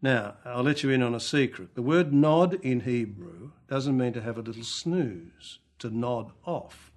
Now, 0.02 0.36
I'll 0.44 0.62
let 0.62 0.82
you 0.82 0.90
in 0.90 1.02
on 1.02 1.14
a 1.14 1.20
secret. 1.20 1.74
The 1.74 1.82
word 1.82 2.12
nod 2.12 2.54
in 2.62 2.80
Hebrew 2.80 3.50
doesn't 3.68 3.96
mean 3.96 4.14
to 4.14 4.22
have 4.22 4.38
a 4.38 4.42
little 4.42 4.64
snooze, 4.64 5.58
to 5.78 5.90
nod 5.90 6.32
off. 6.46 6.90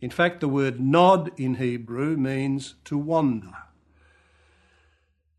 In 0.00 0.10
fact, 0.10 0.40
the 0.40 0.48
word 0.48 0.80
nod 0.80 1.32
in 1.36 1.56
Hebrew 1.56 2.16
means 2.16 2.76
to 2.84 2.96
wander. 2.96 3.56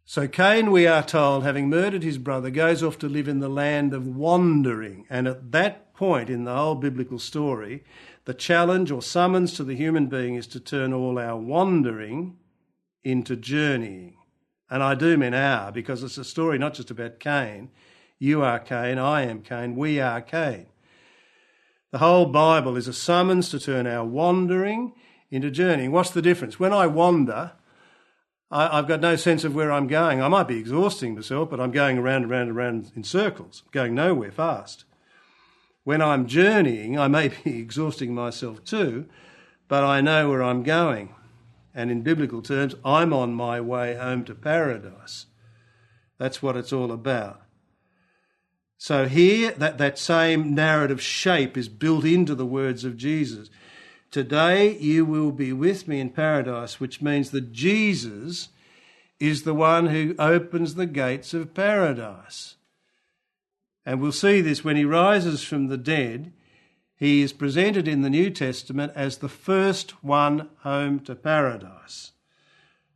So 0.04 0.28
Cain, 0.28 0.72
we 0.72 0.86
are 0.86 1.04
told, 1.04 1.44
having 1.44 1.70
murdered 1.70 2.04
his 2.04 2.18
brother, 2.18 2.50
goes 2.50 2.84
off 2.84 2.98
to 2.98 3.08
live 3.08 3.28
in 3.28 3.40
the 3.40 3.48
land 3.48 3.94
of 3.94 4.08
wandering. 4.08 5.06
And 5.10 5.28
at 5.28 5.52
that 5.52 5.94
point 5.94 6.30
in 6.30 6.44
the 6.44 6.56
whole 6.56 6.76
biblical 6.76 7.20
story, 7.20 7.84
the 8.26 8.34
challenge 8.34 8.92
or 8.92 9.02
summons 9.02 9.54
to 9.54 9.64
the 9.64 9.76
human 9.76 10.08
being 10.08 10.36
is 10.36 10.48
to 10.48 10.60
turn 10.60 10.94
all 10.94 11.20
our 11.20 11.38
wandering 11.38 12.38
into 13.04 13.36
journeying. 13.36 14.19
And 14.70 14.84
I 14.84 14.96
do 14.96 15.18
mean 15.18 15.34
our, 15.34 15.72
because 15.72 16.04
it's 16.04 16.18
a 16.18 16.24
story 16.24 16.58
not 16.58 16.74
just 16.74 16.92
about 16.92 17.20
Cain. 17.20 17.70
You 18.20 18.44
are 18.44 18.60
Cain, 18.60 18.98
I 18.98 19.24
am 19.24 19.42
Cain, 19.42 19.76
we 19.76 20.00
are 20.00 20.22
Cain. 20.22 20.68
The 21.92 21.98
whole 21.98 22.28
Bible 22.28 22.78
is 22.78 22.88
a 22.88 22.94
summons 22.94 23.50
to 23.50 23.60
turn 23.60 23.88
our 23.88 24.06
wandering 24.06 24.94
into 25.32 25.50
journeying. 25.50 25.92
What's 25.92 26.12
the 26.12 26.22
difference? 26.22 26.60
When 26.60 26.74
I 26.74 26.86
wander, 26.86 27.54
I, 28.52 28.78
have 28.78 28.88
got 28.88 29.00
no 29.00 29.16
sense 29.16 29.44
of 29.44 29.56
where 29.56 29.72
I'm 29.72 29.88
going. 29.88 30.22
I 30.22 30.28
might 30.28 30.48
be 30.48 30.58
exhausting 30.58 31.16
myself, 31.16 31.50
but 31.50 31.60
I'm 31.60 31.72
going 31.72 31.98
around 31.98 32.24
and 32.24 32.32
around 32.32 32.48
and 32.50 32.58
around 32.58 32.92
in 32.96 33.04
circles, 33.04 33.64
going 33.72 33.96
nowhere 33.96 34.32
fast. 34.32 34.86
When 35.84 36.02
I'm 36.02 36.28
journeying, 36.28 37.00
I 37.00 37.08
may 37.08 37.30
be 37.30 37.60
exhausting 37.60 38.14
myself 38.14 38.64
too, 38.64 39.08
but 39.68 39.84
I 39.84 40.02
know 40.02 40.30
where 40.30 40.44
I'm 40.44 40.64
going. 40.64 41.16
And 41.80 41.90
in 41.90 42.02
biblical 42.02 42.42
terms, 42.42 42.76
I'm 42.84 43.14
on 43.14 43.34
my 43.34 43.62
way 43.62 43.96
home 43.96 44.26
to 44.26 44.36
paradise. 44.36 45.28
That's 46.18 46.44
what 46.44 46.58
it's 46.58 46.74
all 46.74 46.92
about. 46.92 47.42
So 48.78 49.08
here, 49.08 49.52
that, 49.52 49.78
that 49.78 49.98
same 49.98 50.54
narrative 50.54 51.02
shape 51.02 51.56
is 51.56 51.70
built 51.70 52.04
into 52.04 52.36
the 52.36 52.46
words 52.46 52.84
of 52.84 52.98
Jesus. 52.98 53.50
Today 54.12 54.78
you 54.78 55.06
will 55.06 55.32
be 55.32 55.54
with 55.54 55.88
me 55.88 56.02
in 56.02 56.10
paradise, 56.10 56.82
which 56.82 57.02
means 57.02 57.30
that 57.30 57.54
Jesus 57.54 58.50
is 59.18 59.44
the 59.44 59.54
one 59.54 59.86
who 59.86 60.16
opens 60.20 60.76
the 60.76 60.86
gates 60.86 61.34
of 61.34 61.54
paradise. 61.54 62.56
And 63.86 64.02
we'll 64.02 64.12
see 64.12 64.42
this 64.42 64.66
when 64.66 64.76
he 64.76 64.84
rises 64.84 65.46
from 65.46 65.68
the 65.68 65.78
dead. 65.78 66.34
He 67.00 67.22
is 67.22 67.32
presented 67.32 67.88
in 67.88 68.02
the 68.02 68.10
New 68.10 68.30
Testament 68.30 68.92
as 68.94 69.18
the 69.18 69.30
first 69.30 70.04
one 70.04 70.50
home 70.60 71.00
to 71.02 71.16
paradise. 71.16 72.12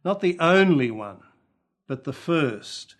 Not 0.03 0.19
the 0.19 0.37
only 0.39 0.91
one, 0.91 1.21
but 1.87 2.03
the 2.03 2.11
first. 2.11 2.95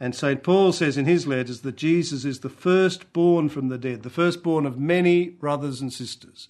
And 0.00 0.14
St. 0.14 0.42
Paul 0.42 0.72
says 0.72 0.96
in 0.96 1.04
his 1.04 1.26
letters 1.26 1.60
that 1.60 1.76
Jesus 1.76 2.24
is 2.24 2.40
the 2.40 2.48
firstborn 2.48 3.50
from 3.50 3.68
the 3.68 3.76
dead, 3.76 4.02
the 4.02 4.10
firstborn 4.10 4.64
of 4.64 4.78
many 4.78 5.28
brothers 5.28 5.82
and 5.82 5.92
sisters. 5.92 6.48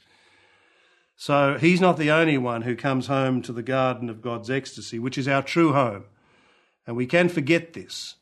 So 1.17 1.59
he's 1.59 1.81
not 1.81 1.99
the 1.99 2.11
only 2.11 2.39
one 2.39 2.63
who 2.63 2.77
comes 2.77 3.09
home 3.09 3.43
to 3.43 3.53
the 3.53 3.63
garden 3.63 4.09
of 4.09 4.23
God's 4.23 4.49
ecstasy, 4.49 5.01
which 5.01 5.19
is 5.19 5.27
our 5.27 5.43
true 5.43 5.73
home. 5.73 6.05
And 6.87 6.97
we 6.97 7.07
can 7.07 7.29
forget 7.29 7.73
this 7.73 8.15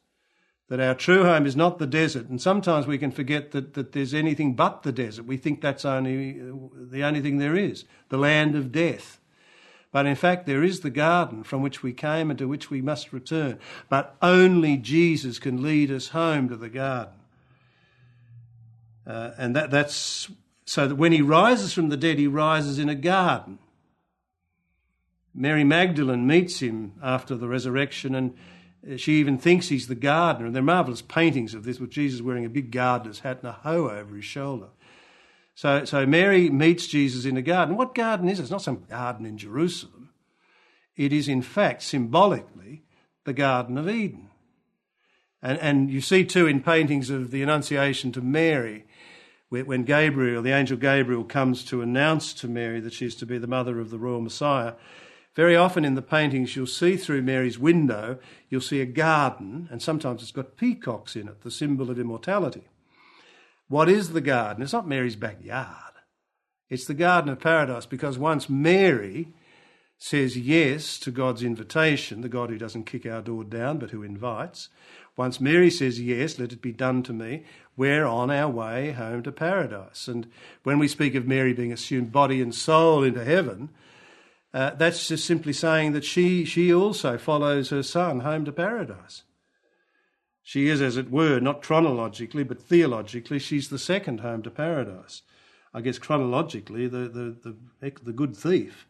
that 0.70 0.80
our 0.80 0.94
true 0.94 1.24
home 1.24 1.46
is 1.46 1.56
not 1.56 1.80
the 1.80 1.86
desert. 1.86 2.28
And 2.28 2.40
sometimes 2.40 2.86
we 2.86 2.96
can 2.96 3.10
forget 3.10 3.50
that, 3.50 3.74
that 3.74 3.90
there's 3.90 4.14
anything 4.14 4.54
but 4.54 4.84
the 4.84 4.92
desert. 4.92 5.26
We 5.26 5.36
think 5.36 5.60
that's 5.60 5.84
only 5.84 6.40
the 6.74 7.02
only 7.02 7.20
thing 7.20 7.38
there 7.38 7.56
is, 7.56 7.84
the 8.08 8.16
land 8.16 8.54
of 8.54 8.70
death. 8.70 9.20
But 9.90 10.06
in 10.06 10.14
fact, 10.14 10.46
there 10.46 10.62
is 10.62 10.80
the 10.80 10.90
garden 10.90 11.42
from 11.42 11.60
which 11.60 11.82
we 11.82 11.92
came 11.92 12.30
and 12.30 12.38
to 12.38 12.46
which 12.46 12.70
we 12.70 12.80
must 12.80 13.12
return. 13.12 13.58
But 13.88 14.14
only 14.22 14.76
Jesus 14.76 15.40
can 15.40 15.60
lead 15.60 15.90
us 15.90 16.10
home 16.10 16.48
to 16.48 16.56
the 16.56 16.68
garden. 16.68 17.14
Uh, 19.04 19.32
and 19.36 19.56
that, 19.56 19.72
that's 19.72 20.30
so 20.66 20.86
that 20.86 20.94
when 20.94 21.10
he 21.10 21.20
rises 21.20 21.72
from 21.72 21.88
the 21.88 21.96
dead, 21.96 22.16
he 22.16 22.28
rises 22.28 22.78
in 22.78 22.88
a 22.88 22.94
garden. 22.94 23.58
Mary 25.34 25.64
Magdalene 25.64 26.28
meets 26.28 26.60
him 26.60 26.92
after 27.02 27.34
the 27.34 27.48
resurrection 27.48 28.14
and 28.14 28.36
she 28.96 29.20
even 29.20 29.38
thinks 29.38 29.68
he's 29.68 29.88
the 29.88 29.94
gardener. 29.94 30.46
And 30.46 30.54
there 30.54 30.62
are 30.62 30.64
marvellous 30.64 31.02
paintings 31.02 31.54
of 31.54 31.64
this 31.64 31.78
with 31.78 31.90
Jesus 31.90 32.22
wearing 32.22 32.44
a 32.44 32.50
big 32.50 32.70
gardener's 32.70 33.20
hat 33.20 33.38
and 33.42 33.48
a 33.48 33.52
hoe 33.52 33.90
over 33.90 34.16
his 34.16 34.24
shoulder. 34.24 34.68
So, 35.54 35.84
so 35.84 36.06
Mary 36.06 36.48
meets 36.48 36.86
Jesus 36.86 37.24
in 37.24 37.36
a 37.36 37.42
garden. 37.42 37.76
What 37.76 37.94
garden 37.94 38.28
is 38.28 38.38
it? 38.38 38.42
It's 38.42 38.50
not 38.50 38.62
some 38.62 38.84
garden 38.88 39.26
in 39.26 39.36
Jerusalem. 39.36 40.10
It 40.96 41.12
is, 41.12 41.28
in 41.28 41.42
fact, 41.42 41.82
symbolically 41.82 42.82
the 43.24 43.32
Garden 43.32 43.78
of 43.78 43.88
Eden. 43.88 44.28
And, 45.42 45.58
and 45.58 45.90
you 45.90 46.00
see, 46.00 46.24
too, 46.24 46.46
in 46.46 46.62
paintings 46.62 47.10
of 47.10 47.30
the 47.30 47.42
Annunciation 47.42 48.12
to 48.12 48.20
Mary, 48.20 48.84
when 49.48 49.84
Gabriel, 49.84 50.42
the 50.42 50.52
angel 50.52 50.76
Gabriel, 50.76 51.24
comes 51.24 51.64
to 51.66 51.82
announce 51.82 52.32
to 52.34 52.48
Mary 52.48 52.80
that 52.80 52.92
she's 52.92 53.14
to 53.16 53.26
be 53.26 53.38
the 53.38 53.46
mother 53.46 53.80
of 53.80 53.90
the 53.90 53.98
royal 53.98 54.20
Messiah, 54.20 54.74
very 55.34 55.56
often 55.56 55.84
in 55.84 55.94
the 55.94 56.02
paintings, 56.02 56.56
you'll 56.56 56.66
see 56.66 56.96
through 56.96 57.22
Mary's 57.22 57.58
window, 57.58 58.18
you'll 58.48 58.60
see 58.60 58.80
a 58.80 58.86
garden, 58.86 59.68
and 59.70 59.80
sometimes 59.80 60.22
it's 60.22 60.32
got 60.32 60.56
peacocks 60.56 61.14
in 61.14 61.28
it, 61.28 61.42
the 61.42 61.50
symbol 61.50 61.90
of 61.90 61.98
immortality. 61.98 62.68
What 63.68 63.88
is 63.88 64.12
the 64.12 64.20
garden? 64.20 64.62
It's 64.62 64.72
not 64.72 64.88
Mary's 64.88 65.16
backyard. 65.16 65.90
It's 66.68 66.86
the 66.86 66.94
Garden 66.94 67.30
of 67.30 67.40
Paradise 67.40 67.84
because 67.84 68.16
once 68.16 68.48
Mary 68.48 69.32
says 69.98 70.36
yes 70.38 70.98
to 71.00 71.10
God's 71.10 71.42
invitation, 71.42 72.20
the 72.20 72.28
God 72.28 72.48
who 72.48 72.58
doesn't 72.58 72.84
kick 72.84 73.04
our 73.04 73.20
door 73.20 73.44
down 73.44 73.78
but 73.78 73.90
who 73.90 74.02
invites, 74.02 74.68
Once 75.16 75.40
Mary 75.40 75.68
says, 75.70 76.00
Yes, 76.00 76.38
let 76.38 76.52
it 76.52 76.62
be 76.62 76.72
done 76.72 77.02
to 77.02 77.12
me, 77.12 77.44
we're 77.76 78.06
on 78.06 78.30
our 78.30 78.48
way 78.48 78.92
home 78.92 79.22
to 79.24 79.32
paradise. 79.32 80.08
And 80.08 80.30
when 80.62 80.78
we 80.78 80.88
speak 80.88 81.14
of 81.14 81.26
Mary 81.26 81.52
being 81.52 81.72
assumed 81.72 82.12
body 82.12 82.40
and 82.40 82.54
soul 82.54 83.02
into 83.02 83.24
heaven, 83.24 83.68
uh, 84.52 84.70
that's 84.70 85.08
just 85.08 85.24
simply 85.24 85.52
saying 85.52 85.92
that 85.92 86.04
she, 86.04 86.44
she 86.44 86.72
also 86.72 87.18
follows 87.18 87.70
her 87.70 87.82
son 87.82 88.20
home 88.20 88.44
to 88.44 88.52
paradise. 88.52 89.22
She 90.42 90.68
is, 90.68 90.80
as 90.80 90.96
it 90.96 91.10
were, 91.10 91.38
not 91.38 91.62
chronologically, 91.62 92.42
but 92.42 92.60
theologically, 92.60 93.38
she's 93.38 93.68
the 93.68 93.78
second 93.78 94.20
home 94.20 94.42
to 94.42 94.50
paradise. 94.50 95.22
I 95.72 95.80
guess 95.80 95.98
chronologically, 95.98 96.88
the, 96.88 97.08
the, 97.08 97.56
the, 97.80 97.90
the 98.02 98.12
good 98.12 98.36
thief 98.36 98.88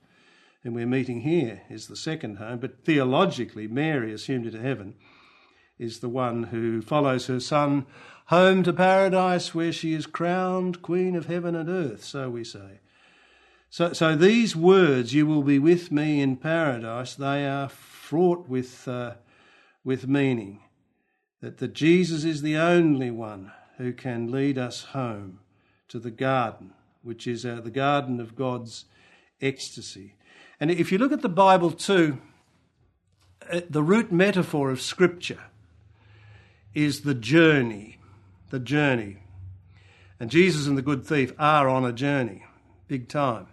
whom 0.62 0.75
we're 0.75 0.87
meeting 0.87 1.23
here 1.23 1.62
is 1.69 1.87
the 1.87 1.97
second 1.97 2.37
home, 2.37 2.59
but 2.59 2.85
theologically, 2.85 3.67
Mary, 3.67 4.12
assumed 4.12 4.47
into 4.47 4.61
heaven, 4.61 4.95
is 5.79 6.00
the 6.00 6.09
one 6.09 6.45
who 6.45 6.83
follows 6.83 7.26
her 7.26 7.40
son 7.40 7.87
home 8.26 8.62
to 8.62 8.73
paradise 8.73 9.55
where 9.55 9.73
she 9.73 9.95
is 9.95 10.07
crowned 10.07 10.83
Queen 10.83 11.17
of 11.17 11.26
heaven 11.26 11.57
and 11.57 11.69
earth, 11.69 12.05
so 12.05 12.31
we 12.31 12.45
say. 12.45 12.81
So, 13.73 13.93
so 13.93 14.17
these 14.17 14.57
words, 14.57 15.15
you 15.15 15.27
will 15.27 15.45
be 15.45 15.61
with 15.61 15.93
me 15.93 16.21
in 16.21 16.37
paradise, 16.37 17.15
they 17.15 17.47
are 17.47 17.69
fraught 17.69 18.49
with, 18.49 18.89
uh, 18.89 19.15
with 19.85 20.09
meaning. 20.09 20.61
That, 21.41 21.59
that 21.59 21.73
Jesus 21.73 22.25
is 22.25 22.43
the 22.43 22.57
only 22.57 23.12
one 23.12 23.53
who 23.79 23.93
can 23.93 24.31
lead 24.31 24.59
us 24.59 24.83
home 24.87 25.39
to 25.89 26.00
the 26.00 26.11
garden, 26.11 26.73
which 27.03 27.29
is 27.29 27.47
uh, 27.47 27.61
the 27.62 27.71
garden 27.71 28.21
of 28.21 28.35
God's 28.35 28.87
ecstasy. 29.41 30.17
And 30.59 30.73
if 30.73 30.91
you 30.91 30.99
look 30.99 31.12
at 31.12 31.23
the 31.23 31.29
Bible 31.29 31.71
too, 31.71 32.19
uh, 33.50 33.61
the 33.71 33.85
root 33.85 34.11
metaphor 34.11 34.71
of 34.71 34.81
Scripture 34.81 35.45
is 36.75 37.03
the 37.03 37.15
journey, 37.15 37.99
the 38.50 38.59
journey. 38.59 39.19
And 40.19 40.29
Jesus 40.29 40.67
and 40.67 40.77
the 40.77 40.83
good 40.83 41.07
thief 41.07 41.33
are 41.39 41.69
on 41.69 41.85
a 41.85 41.93
journey, 41.93 42.45
big 42.89 43.09
time. 43.09 43.47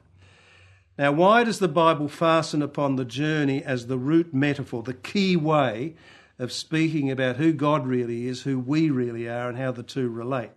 Now, 0.97 1.11
why 1.11 1.43
does 1.43 1.59
the 1.59 1.67
Bible 1.67 2.07
fasten 2.07 2.61
upon 2.61 2.95
the 2.95 3.05
journey 3.05 3.63
as 3.63 3.85
the 3.85 3.99
root 3.99 4.33
metaphor, 4.33 4.81
the 4.81 4.95
key 4.95 5.35
way 5.35 5.95
of 6.39 6.51
speaking 6.51 7.11
about 7.11 7.35
who 7.35 7.53
God 7.53 7.85
really 7.85 8.27
is, 8.27 8.43
who 8.43 8.59
we 8.59 8.89
really 8.89 9.27
are, 9.27 9.47
and 9.47 9.57
how 9.57 9.71
the 9.71 9.83
two 9.83 10.09
relate? 10.09 10.51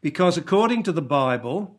Because 0.00 0.36
according 0.36 0.82
to 0.84 0.92
the 0.92 1.02
Bible, 1.02 1.76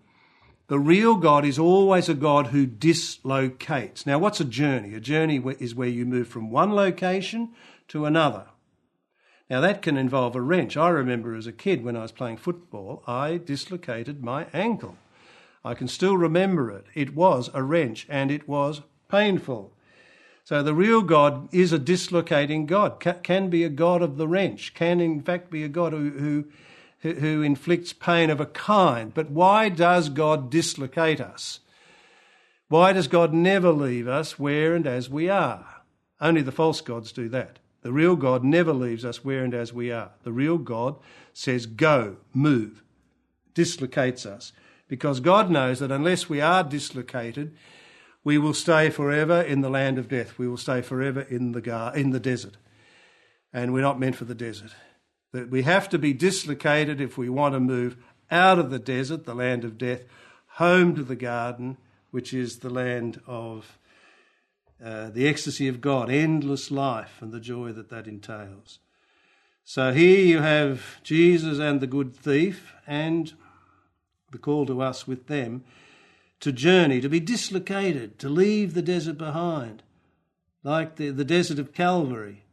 the 0.68 0.80
real 0.80 1.16
God 1.16 1.46
is 1.46 1.60
always 1.60 2.08
a 2.08 2.14
God 2.14 2.48
who 2.48 2.66
dislocates. 2.66 4.06
Now, 4.06 4.20
what's 4.20 4.40
a 4.40 4.46
journey? 4.46 4.96
A 4.96 5.00
journey 5.00 5.44
is 5.60 5.76
where 5.76 5.90
you 5.90 6.06
move 6.06 6.28
from 6.28 6.50
one 6.50 6.74
location 6.74 7.50
to 7.90 8.06
another. 8.06 8.46
Now, 9.50 9.62
that 9.62 9.84
can 9.84 9.96
involve 9.96 10.36
a 10.36 10.42
wrench. 10.42 10.76
I 10.76 10.90
remember 10.90 11.36
as 11.36 11.46
a 11.46 11.52
kid 11.52 11.84
when 11.84 11.96
I 11.96 12.02
was 12.02 12.12
playing 12.12 12.38
football, 12.38 13.04
I 13.06 13.38
dislocated 13.38 14.24
my 14.24 14.48
ankle. 14.54 14.98
I 15.66 15.74
can 15.74 15.88
still 15.88 16.16
remember 16.16 16.72
it. 16.72 16.86
It 16.94 17.16
was 17.16 17.50
a 17.54 17.64
wrench 17.64 18.06
and 18.10 18.32
it 18.32 18.48
was 18.48 18.82
painful. 19.10 19.74
So, 20.44 20.62
the 20.62 20.76
real 20.76 21.02
God 21.02 21.52
is 21.52 21.74
a 21.74 21.80
dislocating 21.80 22.68
God, 22.68 23.00
can 23.24 23.50
be 23.50 23.64
a 23.64 23.70
God 23.70 24.04
of 24.04 24.18
the 24.18 24.28
wrench, 24.28 24.76
can 24.76 25.02
in 25.02 25.22
fact 25.22 25.50
be 25.50 25.64
a 25.64 25.68
God 25.68 25.92
who, 25.92 26.12
who 26.12 26.46
who 27.14 27.42
inflicts 27.42 27.94
pain 27.94 28.30
of 28.30 28.40
a 28.40 28.46
kind. 28.46 29.14
But 29.14 29.30
why 29.30 29.70
does 29.70 30.10
God 30.10 30.50
dislocate 30.50 31.22
us? 31.22 31.60
Why 32.68 32.94
does 32.94 33.08
God 33.08 33.34
never 33.34 33.72
leave 33.72 34.08
us 34.08 34.40
where 34.40 34.76
and 34.76 34.88
as 34.88 35.10
we 35.10 35.30
are? 35.30 35.84
Only 36.20 36.42
the 36.42 36.52
false 36.52 36.82
gods 36.82 37.12
do 37.12 37.30
that. 37.30 37.60
The 37.82 37.94
real 37.94 38.16
God 38.16 38.44
never 38.44 38.74
leaves 38.74 39.06
us 39.06 39.24
where 39.24 39.44
and 39.44 39.54
as 39.54 39.72
we 39.72 39.92
are. 39.92 40.12
The 40.24 40.32
real 40.32 40.58
God 40.58 40.96
says, 41.34 41.68
go, 41.68 42.18
move, 42.34 42.82
dislocates 43.54 44.26
us. 44.26 44.52
Because 44.88 45.20
God 45.20 45.50
knows 45.50 45.80
that 45.80 45.92
unless 45.92 46.30
we 46.30 46.42
are 46.42 46.64
dislocated, 46.64 47.56
we 48.24 48.38
will 48.38 48.54
stay 48.54 48.90
forever 48.90 49.42
in 49.42 49.62
the 49.62 49.70
land 49.70 49.98
of 49.98 50.08
death. 50.08 50.38
We 50.38 50.48
will 50.48 50.58
stay 50.58 50.82
forever 50.82 51.22
in 51.22 51.54
the, 51.54 51.62
gar- 51.62 51.96
in 51.96 52.12
the 52.12 52.20
desert. 52.20 52.58
And 53.52 53.74
we're 53.74 53.82
not 53.82 54.00
meant 54.00 54.16
for 54.16 54.26
the 54.26 54.36
desert 54.36 54.72
that 55.36 55.50
we 55.50 55.64
have 55.64 55.90
to 55.90 56.00
be 56.00 56.14
dislocated 56.14 57.02
if 57.02 57.18
we 57.18 57.28
want 57.28 57.54
to 57.54 57.60
move 57.60 57.98
out 58.32 58.58
of 58.58 58.70
the 58.70 58.80
desert, 58.80 59.26
the 59.26 59.36
land 59.36 59.66
of 59.66 59.78
death, 59.78 60.06
home 60.48 60.96
to 60.96 61.04
the 61.04 61.16
garden, 61.16 61.76
which 62.12 62.34
is 62.34 62.60
the 62.60 62.70
land 62.70 63.20
of 63.28 63.78
uh, 64.84 65.10
the 65.10 65.28
ecstasy 65.28 65.68
of 65.68 65.82
God, 65.82 66.10
endless 66.10 66.72
life, 66.72 67.18
and 67.22 67.34
the 67.34 67.42
joy 67.42 67.74
that 67.74 67.90
that 67.90 68.08
entails. 68.08 68.80
So 69.66 69.92
here 69.92 70.26
you 70.26 70.40
have 70.40 71.04
Jesus 71.04 71.60
and 71.60 71.82
the 71.82 71.88
good 71.88 72.16
thief, 72.16 72.74
and 72.88 73.34
the 74.32 74.38
call 74.38 74.66
to 74.66 74.82
us 74.82 75.08
with 75.08 75.28
them 75.28 75.64
to 76.40 76.52
journey, 76.52 77.02
to 77.02 77.10
be 77.10 77.20
dislocated, 77.20 78.20
to 78.20 78.30
leave 78.30 78.74
the 78.74 78.82
desert 78.82 79.18
behind, 79.18 79.82
like 80.64 80.96
the, 80.98 81.10
the 81.10 81.26
desert 81.26 81.60
of 81.60 81.74
Calvary 81.74 82.44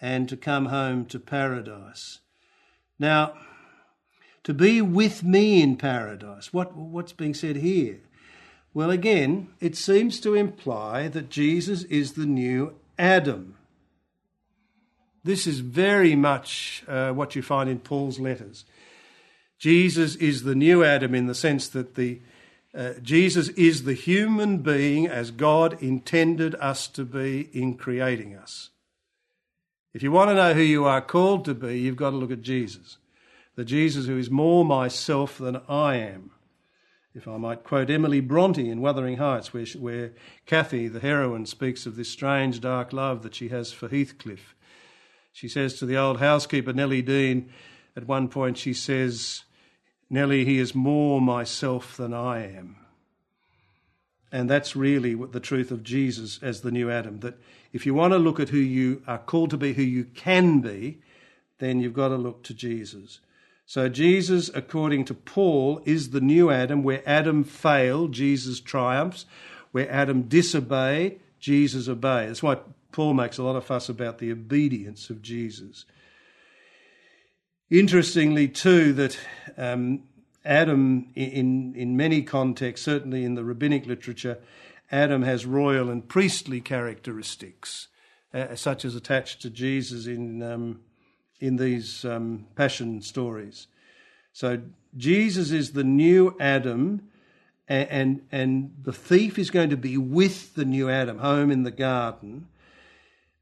and 0.00 0.28
to 0.28 0.36
come 0.36 0.66
home 0.66 1.04
to 1.06 1.18
paradise. 1.18 2.20
Now, 2.98 3.34
to 4.44 4.54
be 4.54 4.80
with 4.80 5.22
me 5.22 5.62
in 5.62 5.76
paradise, 5.76 6.52
what, 6.52 6.76
what's 6.76 7.12
being 7.12 7.34
said 7.34 7.56
here? 7.56 8.00
Well, 8.72 8.90
again, 8.90 9.48
it 9.60 9.76
seems 9.76 10.20
to 10.20 10.34
imply 10.34 11.08
that 11.08 11.30
Jesus 11.30 11.82
is 11.84 12.12
the 12.12 12.26
new 12.26 12.74
Adam. 12.98 13.56
This 15.24 15.46
is 15.46 15.60
very 15.60 16.14
much 16.14 16.84
uh, 16.86 17.10
what 17.12 17.34
you 17.34 17.42
find 17.42 17.68
in 17.68 17.80
Paul's 17.80 18.20
letters. 18.20 18.64
Jesus 19.60 20.16
is 20.16 20.42
the 20.42 20.54
new 20.54 20.82
Adam 20.82 21.14
in 21.14 21.26
the 21.26 21.34
sense 21.34 21.68
that 21.68 21.94
the 21.94 22.20
uh, 22.74 22.94
Jesus 23.02 23.48
is 23.50 23.82
the 23.82 23.94
human 23.94 24.58
being 24.58 25.06
as 25.06 25.30
God 25.30 25.82
intended 25.82 26.54
us 26.54 26.86
to 26.88 27.04
be 27.04 27.50
in 27.52 27.74
creating 27.74 28.34
us. 28.34 28.70
If 29.92 30.02
you 30.02 30.12
want 30.12 30.30
to 30.30 30.34
know 30.34 30.54
who 30.54 30.62
you 30.62 30.84
are 30.84 31.00
called 31.00 31.44
to 31.46 31.54
be, 31.54 31.80
you've 31.80 31.96
got 31.96 32.10
to 32.10 32.16
look 32.16 32.30
at 32.30 32.42
Jesus. 32.42 32.98
The 33.56 33.64
Jesus 33.64 34.06
who 34.06 34.16
is 34.16 34.30
more 34.30 34.64
myself 34.64 35.36
than 35.36 35.60
I 35.68 35.96
am. 35.96 36.30
If 37.12 37.26
I 37.26 37.36
might 37.38 37.64
quote 37.64 37.90
Emily 37.90 38.20
Bronte 38.20 38.70
in 38.70 38.80
Wuthering 38.80 39.16
Heights, 39.16 39.52
where, 39.52 39.66
she, 39.66 39.76
where 39.76 40.12
Cathy, 40.46 40.86
the 40.86 41.00
heroine, 41.00 41.44
speaks 41.44 41.84
of 41.84 41.96
this 41.96 42.08
strange 42.08 42.60
dark 42.60 42.92
love 42.92 43.22
that 43.24 43.34
she 43.34 43.48
has 43.48 43.72
for 43.72 43.88
Heathcliff. 43.88 44.54
She 45.32 45.48
says 45.48 45.74
to 45.80 45.86
the 45.86 45.96
old 45.96 46.20
housekeeper, 46.20 46.72
Nelly 46.72 47.02
Dean, 47.02 47.50
at 47.96 48.06
one 48.06 48.28
point, 48.28 48.58
she 48.58 48.72
says, 48.72 49.42
Nelly, 50.10 50.44
he 50.44 50.58
is 50.58 50.74
more 50.74 51.20
myself 51.20 51.96
than 51.96 52.12
I 52.12 52.44
am. 52.44 52.76
And 54.32 54.50
that's 54.50 54.76
really 54.76 55.14
what 55.14 55.32
the 55.32 55.40
truth 55.40 55.70
of 55.70 55.82
Jesus 55.82 56.38
as 56.42 56.60
the 56.60 56.70
new 56.70 56.90
Adam. 56.90 57.20
That 57.20 57.38
if 57.72 57.86
you 57.86 57.94
want 57.94 58.12
to 58.12 58.18
look 58.18 58.40
at 58.40 58.48
who 58.48 58.58
you 58.58 59.02
are 59.06 59.18
called 59.18 59.50
to 59.50 59.56
be, 59.56 59.72
who 59.72 59.82
you 59.82 60.04
can 60.04 60.60
be, 60.60 61.00
then 61.58 61.80
you've 61.80 61.94
got 61.94 62.08
to 62.08 62.16
look 62.16 62.42
to 62.44 62.54
Jesus. 62.54 63.20
So, 63.66 63.88
Jesus, 63.88 64.50
according 64.52 65.04
to 65.06 65.14
Paul, 65.14 65.80
is 65.84 66.10
the 66.10 66.20
new 66.20 66.50
Adam. 66.50 66.82
Where 66.82 67.08
Adam 67.08 67.44
failed, 67.44 68.12
Jesus 68.12 68.60
triumphs. 68.60 69.26
Where 69.70 69.90
Adam 69.90 70.22
disobeyed, 70.22 71.20
Jesus 71.38 71.88
obeys. 71.88 72.26
That's 72.26 72.42
why 72.42 72.58
Paul 72.90 73.14
makes 73.14 73.38
a 73.38 73.44
lot 73.44 73.54
of 73.54 73.64
fuss 73.64 73.88
about 73.88 74.18
the 74.18 74.32
obedience 74.32 75.10
of 75.10 75.22
Jesus. 75.22 75.84
Interestingly, 77.70 78.48
too, 78.48 78.92
that 78.94 79.16
um, 79.56 80.02
Adam, 80.44 81.06
in, 81.14 81.72
in 81.76 81.96
many 81.96 82.20
contexts, 82.22 82.84
certainly 82.84 83.24
in 83.24 83.36
the 83.36 83.44
rabbinic 83.44 83.86
literature, 83.86 84.38
Adam 84.90 85.22
has 85.22 85.46
royal 85.46 85.88
and 85.88 86.08
priestly 86.08 86.60
characteristics, 86.60 87.86
uh, 88.34 88.56
such 88.56 88.84
as 88.84 88.96
attached 88.96 89.40
to 89.42 89.50
Jesus 89.50 90.08
in, 90.08 90.42
um, 90.42 90.80
in 91.38 91.56
these 91.56 92.04
um, 92.04 92.48
passion 92.56 93.02
stories. 93.02 93.68
So 94.32 94.62
Jesus 94.96 95.52
is 95.52 95.70
the 95.70 95.84
new 95.84 96.36
Adam, 96.40 97.08
and, 97.68 98.22
and, 98.32 98.74
the 98.82 98.92
thief 98.92 99.38
is 99.38 99.48
going 99.50 99.70
to 99.70 99.76
be 99.76 99.96
with 99.96 100.54
the 100.54 100.64
new 100.64 100.90
Adam 100.90 101.18
home 101.18 101.52
in 101.52 101.62
the 101.62 101.70
garden. 101.70 102.48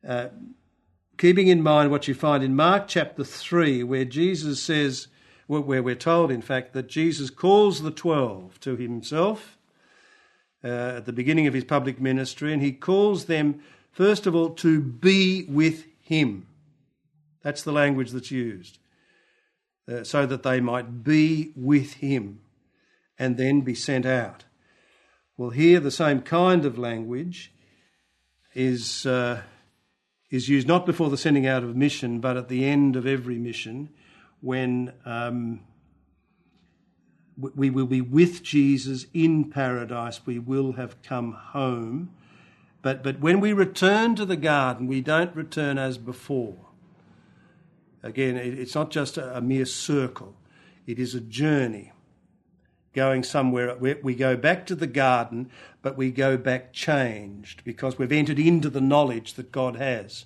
Uh, 0.06 0.28
keeping 1.18 1.48
in 1.48 1.62
mind 1.62 1.90
what 1.90 2.06
you 2.06 2.14
find 2.14 2.42
in 2.44 2.54
Mark 2.54 2.86
chapter 2.86 3.24
3, 3.24 3.82
where 3.82 4.04
Jesus 4.04 4.62
says, 4.62 5.08
where 5.48 5.82
we're 5.82 5.94
told, 5.94 6.30
in 6.30 6.42
fact, 6.42 6.72
that 6.74 6.88
Jesus 6.88 7.28
calls 7.28 7.82
the 7.82 7.90
twelve 7.90 8.60
to 8.60 8.76
himself 8.76 9.58
uh, 10.62 10.94
at 10.96 11.06
the 11.06 11.12
beginning 11.12 11.46
of 11.46 11.54
his 11.54 11.64
public 11.64 12.00
ministry, 12.00 12.52
and 12.52 12.62
he 12.62 12.70
calls 12.70 13.24
them, 13.24 13.60
first 13.90 14.26
of 14.26 14.34
all, 14.34 14.50
to 14.50 14.80
be 14.80 15.44
with 15.48 15.86
him. 16.00 16.46
That's 17.42 17.62
the 17.62 17.72
language 17.72 18.10
that's 18.10 18.30
used. 18.30 18.78
Uh, 19.90 20.04
so 20.04 20.26
that 20.26 20.42
they 20.42 20.60
might 20.60 21.02
be 21.02 21.52
with 21.56 21.94
him 21.94 22.40
and 23.18 23.38
then 23.38 23.62
be 23.62 23.74
sent 23.74 24.04
out. 24.04 24.44
Well, 25.38 25.50
here 25.50 25.80
the 25.80 25.90
same 25.90 26.20
kind 26.20 26.66
of 26.66 26.78
language 26.78 27.52
is, 28.54 29.06
uh, 29.06 29.40
is 30.30 30.48
used 30.48 30.68
not 30.68 30.84
before 30.84 31.10
the 31.10 31.16
sending 31.16 31.46
out 31.46 31.62
of 31.62 31.74
mission, 31.74 32.20
but 32.20 32.36
at 32.36 32.48
the 32.48 32.64
end 32.64 32.96
of 32.96 33.06
every 33.06 33.38
mission 33.38 33.88
when 34.40 34.92
um, 35.04 35.60
we 37.36 37.70
will 37.70 37.86
be 37.86 38.00
with 38.00 38.42
Jesus 38.42 39.06
in 39.14 39.50
paradise. 39.50 40.20
We 40.26 40.38
will 40.38 40.72
have 40.72 41.00
come 41.02 41.32
home. 41.32 42.10
But, 42.82 43.02
but 43.02 43.20
when 43.20 43.40
we 43.40 43.52
return 43.52 44.16
to 44.16 44.24
the 44.24 44.36
garden, 44.36 44.86
we 44.86 45.00
don't 45.00 45.34
return 45.34 45.78
as 45.78 45.98
before. 45.98 46.56
Again, 48.02 48.36
it's 48.36 48.74
not 48.74 48.90
just 48.90 49.18
a, 49.18 49.40
mere 49.40 49.66
circle, 49.66 50.34
it 50.86 50.98
is 50.98 51.14
a 51.14 51.20
journey 51.20 51.92
going 52.94 53.22
somewhere. 53.22 53.76
We 53.76 54.14
go 54.14 54.36
back 54.36 54.66
to 54.66 54.74
the 54.74 54.86
garden, 54.86 55.50
but 55.82 55.96
we 55.96 56.10
go 56.10 56.36
back 56.36 56.72
changed 56.72 57.62
because 57.64 57.98
we've 57.98 58.12
entered 58.12 58.38
into 58.38 58.70
the 58.70 58.80
knowledge 58.80 59.34
that 59.34 59.52
God 59.52 59.76
has. 59.76 60.24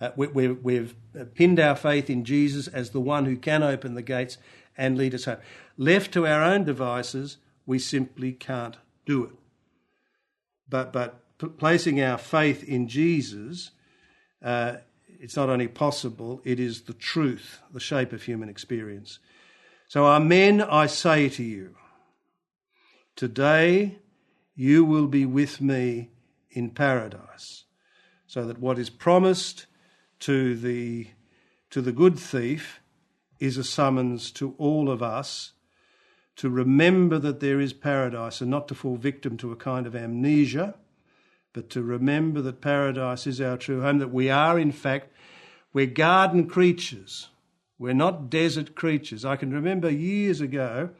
Uh, 0.00 0.10
we, 0.16 0.74
have 0.74 0.94
pinned 1.34 1.60
our 1.60 1.76
faith 1.76 2.08
in 2.08 2.24
Jesus 2.24 2.68
as 2.68 2.90
the 2.90 3.00
one 3.00 3.26
who 3.26 3.36
can 3.36 3.62
open 3.62 3.94
the 3.94 4.02
gates 4.02 4.38
and 4.76 4.96
lead 4.96 5.14
us 5.14 5.26
home. 5.26 5.36
Left 5.76 6.12
to 6.12 6.26
our 6.26 6.42
own 6.42 6.64
devices, 6.64 7.36
we 7.66 7.78
simply 7.78 8.32
can't 8.32 8.76
do 9.04 9.24
it. 9.24 9.34
But, 10.68 10.92
but 10.92 11.20
placing 11.58 12.00
our 12.00 12.16
faith 12.16 12.64
in 12.64 12.88
Jesus, 12.88 13.72
uh, 14.42 14.76
it's 15.20 15.36
not 15.36 15.50
only 15.50 15.68
possible, 15.68 16.40
it 16.44 16.58
is 16.58 16.82
the 16.82 16.94
truth, 16.94 17.60
the 17.72 17.80
shape 17.80 18.12
of 18.12 18.22
human 18.22 18.48
experience. 18.48 19.18
So, 19.90 20.06
Amen, 20.06 20.60
I 20.60 20.86
say 20.86 21.28
to 21.30 21.42
you, 21.42 21.74
today 23.16 23.98
you 24.54 24.84
will 24.84 25.08
be 25.08 25.26
with 25.26 25.60
me 25.60 26.10
in 26.48 26.70
paradise. 26.70 27.64
So 28.28 28.46
that 28.46 28.60
what 28.60 28.78
is 28.78 28.88
promised 28.88 29.66
to 30.20 30.54
the, 30.54 31.08
to 31.70 31.82
the 31.82 31.90
good 31.90 32.20
thief 32.20 32.78
is 33.40 33.56
a 33.56 33.64
summons 33.64 34.30
to 34.30 34.54
all 34.58 34.88
of 34.88 35.02
us 35.02 35.54
to 36.36 36.48
remember 36.48 37.18
that 37.18 37.40
there 37.40 37.58
is 37.58 37.72
paradise 37.72 38.40
and 38.40 38.48
not 38.48 38.68
to 38.68 38.76
fall 38.76 38.94
victim 38.94 39.36
to 39.38 39.50
a 39.50 39.56
kind 39.56 39.88
of 39.88 39.96
amnesia, 39.96 40.76
but 41.52 41.68
to 41.70 41.82
remember 41.82 42.40
that 42.42 42.60
paradise 42.60 43.26
is 43.26 43.40
our 43.40 43.56
true 43.56 43.80
home, 43.80 43.98
that 43.98 44.12
we 44.12 44.30
are, 44.30 44.56
in 44.56 44.70
fact, 44.70 45.08
we're 45.72 45.86
garden 45.86 46.46
creatures. 46.46 47.26
We're 47.80 47.94
not 47.94 48.28
desert 48.28 48.74
creatures. 48.74 49.24
I 49.24 49.36
can 49.36 49.54
remember 49.54 49.90
years 49.90 50.42
ago 50.42 50.90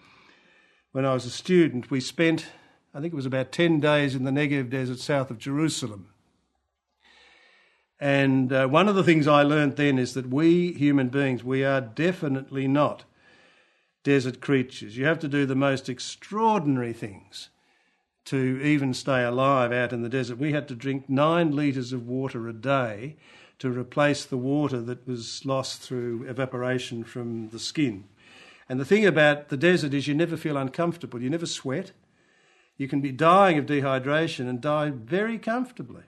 when 0.93 1.05
I 1.05 1.13
was 1.13 1.27
a 1.27 1.31
student, 1.31 1.91
we 1.91 2.01
spent, 2.01 2.47
I 2.95 3.01
think 3.01 3.13
it 3.13 3.17
was 3.17 3.27
about 3.27 3.53
10 3.53 3.81
days 3.81 4.15
in 4.15 4.25
the 4.25 4.31
Negev 4.31 4.71
desert 4.71 4.99
south 4.99 5.31
of 5.31 5.37
Jerusalem. 5.37 6.09
And 8.01 8.51
uh, 8.51 8.67
one 8.67 8.89
of 8.89 8.95
the 8.95 9.05
things 9.05 9.29
I 9.29 9.43
learned 9.43 9.77
then 9.77 9.99
is 9.99 10.15
that 10.15 10.31
we 10.31 10.73
human 10.73 11.11
beings, 11.11 11.45
we 11.45 11.63
are 11.67 11.83
definitely 11.83 12.67
not 12.67 13.05
desert 14.03 14.41
creatures. 14.41 14.97
You 14.97 15.05
have 15.05 15.19
to 15.19 15.29
do 15.29 15.45
the 15.45 15.55
most 15.55 15.91
extraordinary 15.91 16.95
things 16.95 17.51
to 18.25 18.59
even 18.65 18.95
stay 18.95 19.23
alive 19.23 19.71
out 19.71 19.93
in 19.93 20.01
the 20.01 20.09
desert. 20.09 20.39
We 20.39 20.53
had 20.53 20.67
to 20.69 20.75
drink 20.75 21.11
nine 21.11 21.55
litres 21.55 21.93
of 21.93 22.09
water 22.09 22.49
a 22.49 22.55
day 22.55 23.17
to 23.61 23.71
replace 23.71 24.25
the 24.25 24.39
water 24.39 24.81
that 24.81 25.07
was 25.07 25.45
lost 25.45 25.81
through 25.81 26.25
evaporation 26.27 27.05
from 27.05 27.51
the 27.51 27.59
skin. 27.59 28.05
And 28.69 28.81
the 28.81 28.85
thing 28.85 29.07
about 29.07 29.49
the 29.49 29.57
desert 29.57 29.95
is 29.95 30.09
you 30.09 30.15
never 30.15 30.37
feel 30.37 30.57
uncomfortable, 30.57 31.23
you 31.23 31.31
never 31.31 31.47
sweat. 31.47 31.93
You 32.79 32.89
can 32.89 33.03
be 33.03 33.13
dying 33.13 33.59
of 33.59 33.67
dehydration 33.67 34.49
and 34.49 34.61
die 34.61 34.89
very 34.89 35.39
comfortably. 35.39 36.05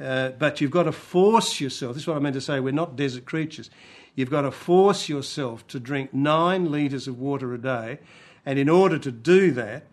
Uh, 0.00 0.30
but 0.30 0.60
you've 0.60 0.70
got 0.70 0.82
to 0.82 0.92
force 0.92 1.60
yourself. 1.60 1.94
This 1.94 2.02
is 2.02 2.06
what 2.06 2.18
I 2.18 2.20
meant 2.20 2.34
to 2.34 2.40
say. 2.40 2.60
We're 2.60 2.72
not 2.72 2.96
desert 2.96 3.24
creatures. 3.24 3.70
You've 4.14 4.30
got 4.30 4.42
to 4.42 4.50
force 4.50 5.08
yourself 5.08 5.66
to 5.68 5.80
drink 5.80 6.12
nine 6.12 6.70
litres 6.70 7.08
of 7.08 7.18
water 7.18 7.54
a 7.54 7.58
day. 7.58 8.00
And 8.44 8.58
in 8.58 8.68
order 8.68 8.98
to 8.98 9.10
do 9.10 9.50
that, 9.52 9.84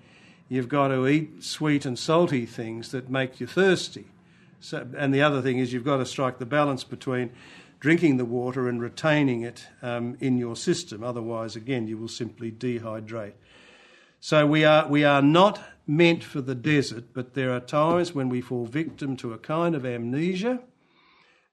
you've 0.50 0.68
got 0.68 0.90
to 0.90 1.08
eat 1.08 1.44
sweet 1.44 1.86
and 1.86 1.98
salty 1.98 2.46
things 2.46 2.92
that 2.92 3.10
make 3.10 3.40
you 3.40 3.48
thirsty. 3.48 4.08
So, 4.60 4.88
and 4.98 5.14
the 5.14 5.22
other 5.22 5.42
thing 5.42 5.60
is 5.60 5.72
you've 5.72 5.86
got 5.86 5.98
to 5.98 6.06
strike 6.06 6.40
the 6.40 6.46
balance 6.46 6.84
between 6.84 7.32
drinking 7.80 8.18
the 8.18 8.26
water 8.26 8.68
and 8.68 8.82
retaining 8.82 9.42
it 9.42 9.68
um, 9.82 10.18
in 10.20 10.38
your 10.38 10.56
system. 10.56 11.04
Otherwise, 11.04 11.56
again, 11.56 11.88
you 11.88 11.98
will 11.98 12.08
simply 12.08 12.52
dehydrate. 12.52 13.34
So 14.20 14.48
we 14.48 14.66
are, 14.66 14.88
we 14.88 15.04
are 15.04 15.22
not 15.22 15.62
meant 15.86 16.24
for 16.24 16.42
the 16.42 16.56
desert, 16.56 17.14
but 17.14 17.34
there 17.34 17.54
are 17.54 17.60
times 17.60 18.16
when 18.16 18.30
we 18.30 18.42
fall 18.42 18.66
victim 18.66 19.16
to 19.18 19.34
a 19.34 19.38
kind 19.38 19.76
of 19.76 19.86
amnesia 19.86 20.60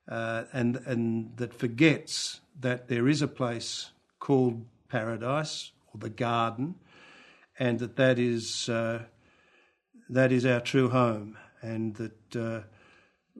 uh, 0.08 0.44
and, 0.52 0.76
and 0.86 1.36
that 1.36 1.52
forgets 1.52 2.40
that 2.58 2.88
there 2.88 3.06
is 3.06 3.20
a 3.20 3.28
place 3.28 3.90
called 4.18 4.64
paradise 4.88 5.72
or 5.92 6.00
the 6.00 6.10
garden 6.10 6.74
and 7.58 7.78
that 7.78 7.96
that 7.96 8.18
is, 8.18 8.68
uh, 8.68 9.02
that 10.08 10.32
is 10.32 10.46
our 10.46 10.60
true 10.60 10.88
home 10.88 11.36
and 11.60 11.94
that 11.96 12.36
uh, 12.36 12.60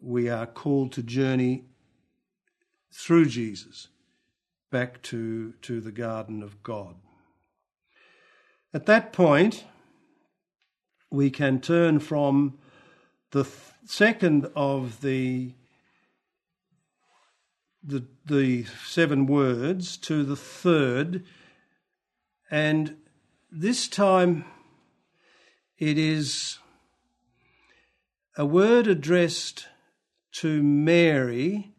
we 0.01 0.29
are 0.29 0.47
called 0.47 0.93
to 0.93 1.03
journey 1.03 1.65
through 2.93 3.27
Jesus 3.27 3.89
back 4.71 5.03
to, 5.03 5.53
to 5.63 5.81
the 5.81 5.93
garden 5.93 6.43
of 6.43 6.63
God. 6.63 6.97
At 8.73 8.87
that 8.87 9.13
point, 9.13 9.65
we 11.11 11.31
can 11.31 11.61
turn 11.61 12.01
from 12.01 12.59
the 13.31 13.45
th- 13.45 13.55
second 13.87 14.51
of 14.57 15.01
the, 15.01 15.53
the, 17.85 18.05
the 18.27 18.65
seven 18.85 19.27
words 19.27 19.97
to 19.99 20.25
the 20.25 20.37
third, 20.37 21.25
and 22.51 22.97
this 23.53 23.87
time 23.87 24.45
it 25.79 25.97
is 25.97 26.59
a 28.37 28.45
word 28.45 28.89
addressed 28.89 29.69
to 30.35 30.63
Mary 30.63 31.73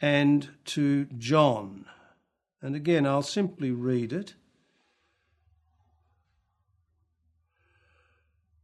and 0.00 0.48
to 0.64 1.04
John. 1.18 1.84
And 2.62 2.74
again, 2.74 3.06
I'll 3.06 3.22
simply 3.22 3.70
read 3.70 4.12
it. 4.12 4.34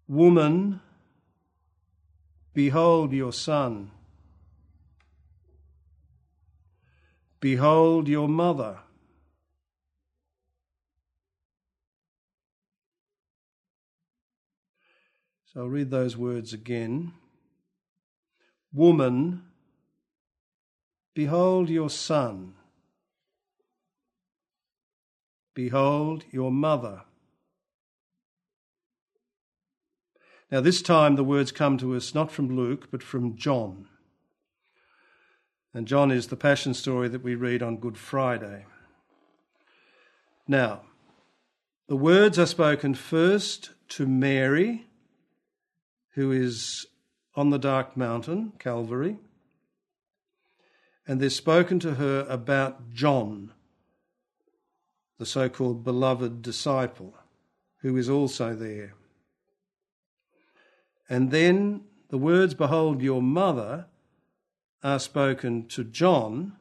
Woman, 0.08 0.80
behold 2.54 3.12
your 3.12 3.32
son. 3.32 3.90
Behold 7.40 8.08
your 8.08 8.26
mother. 8.26 8.78
So 15.52 15.60
I'll 15.60 15.68
read 15.68 15.90
those 15.90 16.16
words 16.16 16.54
again. 16.54 17.12
Woman, 18.72 19.42
behold 21.14 21.70
your 21.70 21.90
son. 21.90 22.54
Behold 25.54 26.24
your 26.30 26.52
mother. 26.52 27.02
Now, 30.50 30.60
this 30.60 30.80
time 30.80 31.16
the 31.16 31.24
words 31.24 31.52
come 31.52 31.76
to 31.78 31.94
us 31.94 32.14
not 32.14 32.30
from 32.30 32.56
Luke, 32.56 32.88
but 32.90 33.02
from 33.02 33.36
John. 33.36 33.86
And 35.74 35.86
John 35.86 36.10
is 36.10 36.28
the 36.28 36.36
passion 36.36 36.74
story 36.74 37.08
that 37.08 37.22
we 37.22 37.34
read 37.34 37.62
on 37.62 37.76
Good 37.76 37.98
Friday. 37.98 38.64
Now, 40.46 40.82
the 41.88 41.96
words 41.96 42.38
are 42.38 42.46
spoken 42.46 42.94
first 42.94 43.70
to 43.90 44.06
Mary, 44.06 44.86
who 46.12 46.32
is 46.32 46.86
on 47.38 47.50
the 47.50 47.58
dark 47.58 47.96
mountain, 47.96 48.52
Calvary, 48.58 49.16
and 51.06 51.20
they're 51.20 51.30
spoken 51.30 51.78
to 51.78 51.94
her 51.94 52.26
about 52.28 52.90
John, 52.92 53.52
the 55.18 55.24
so 55.24 55.48
called 55.48 55.84
beloved 55.84 56.42
disciple, 56.42 57.14
who 57.82 57.96
is 57.96 58.10
also 58.10 58.56
there. 58.56 58.94
And 61.08 61.30
then 61.30 61.82
the 62.08 62.18
words, 62.18 62.54
Behold 62.54 63.02
your 63.02 63.22
mother, 63.22 63.86
are 64.82 64.98
spoken 64.98 65.68
to 65.68 65.84
John 65.84 66.54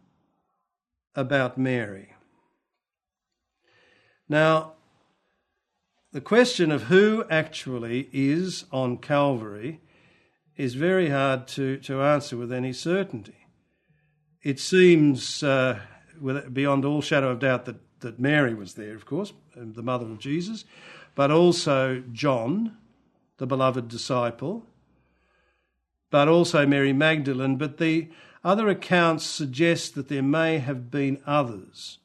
about 1.15 1.57
Mary. 1.57 2.13
Now, 4.29 4.73
the 6.11 6.21
question 6.21 6.71
of 6.71 6.83
who 6.83 7.25
actually 7.31 8.09
is 8.13 8.65
on 8.71 8.99
Calvary 8.99 9.81
is 10.58 10.74
very 10.74 11.10
hard 11.10 11.48
to, 11.48 11.78
to 11.78 12.02
answer 12.02 12.36
with 12.36 12.52
any 12.52 12.74
certainty. 12.74 13.48
It 14.41 14.60
seems, 14.60 15.43
uh, 15.43 15.80
beyond 16.52 16.84
all 16.84 17.02
shadow 17.02 17.30
of 17.30 17.39
doubt, 17.39 17.65
that, 17.65 17.78
that 18.00 18.20
Mary 18.20 18.54
was 18.54 18.74
there, 18.74 18.96
of 18.96 19.06
course, 19.06 19.34
the 19.56 19.84
mother 19.84 20.06
of 20.06 20.20
Jesus, 20.20 20.65
but 21.15 21.32
also 21.32 22.04
John, 22.12 22.78
the 23.38 23.48
beloved 23.48 23.88
disciple, 23.88 24.65
but 26.10 26.28
also 26.28 26.65
Mary 26.65 26.93
Magdalene. 26.93 27.58
But 27.58 27.78
the 27.78 28.10
other 28.43 28.67
accounts 28.67 29.26
suggest 29.26 29.96
that 29.96 30.08
there 30.08 30.24
may 30.24 30.58
have 30.58 30.89
been 30.89 31.22
others. 31.26 32.00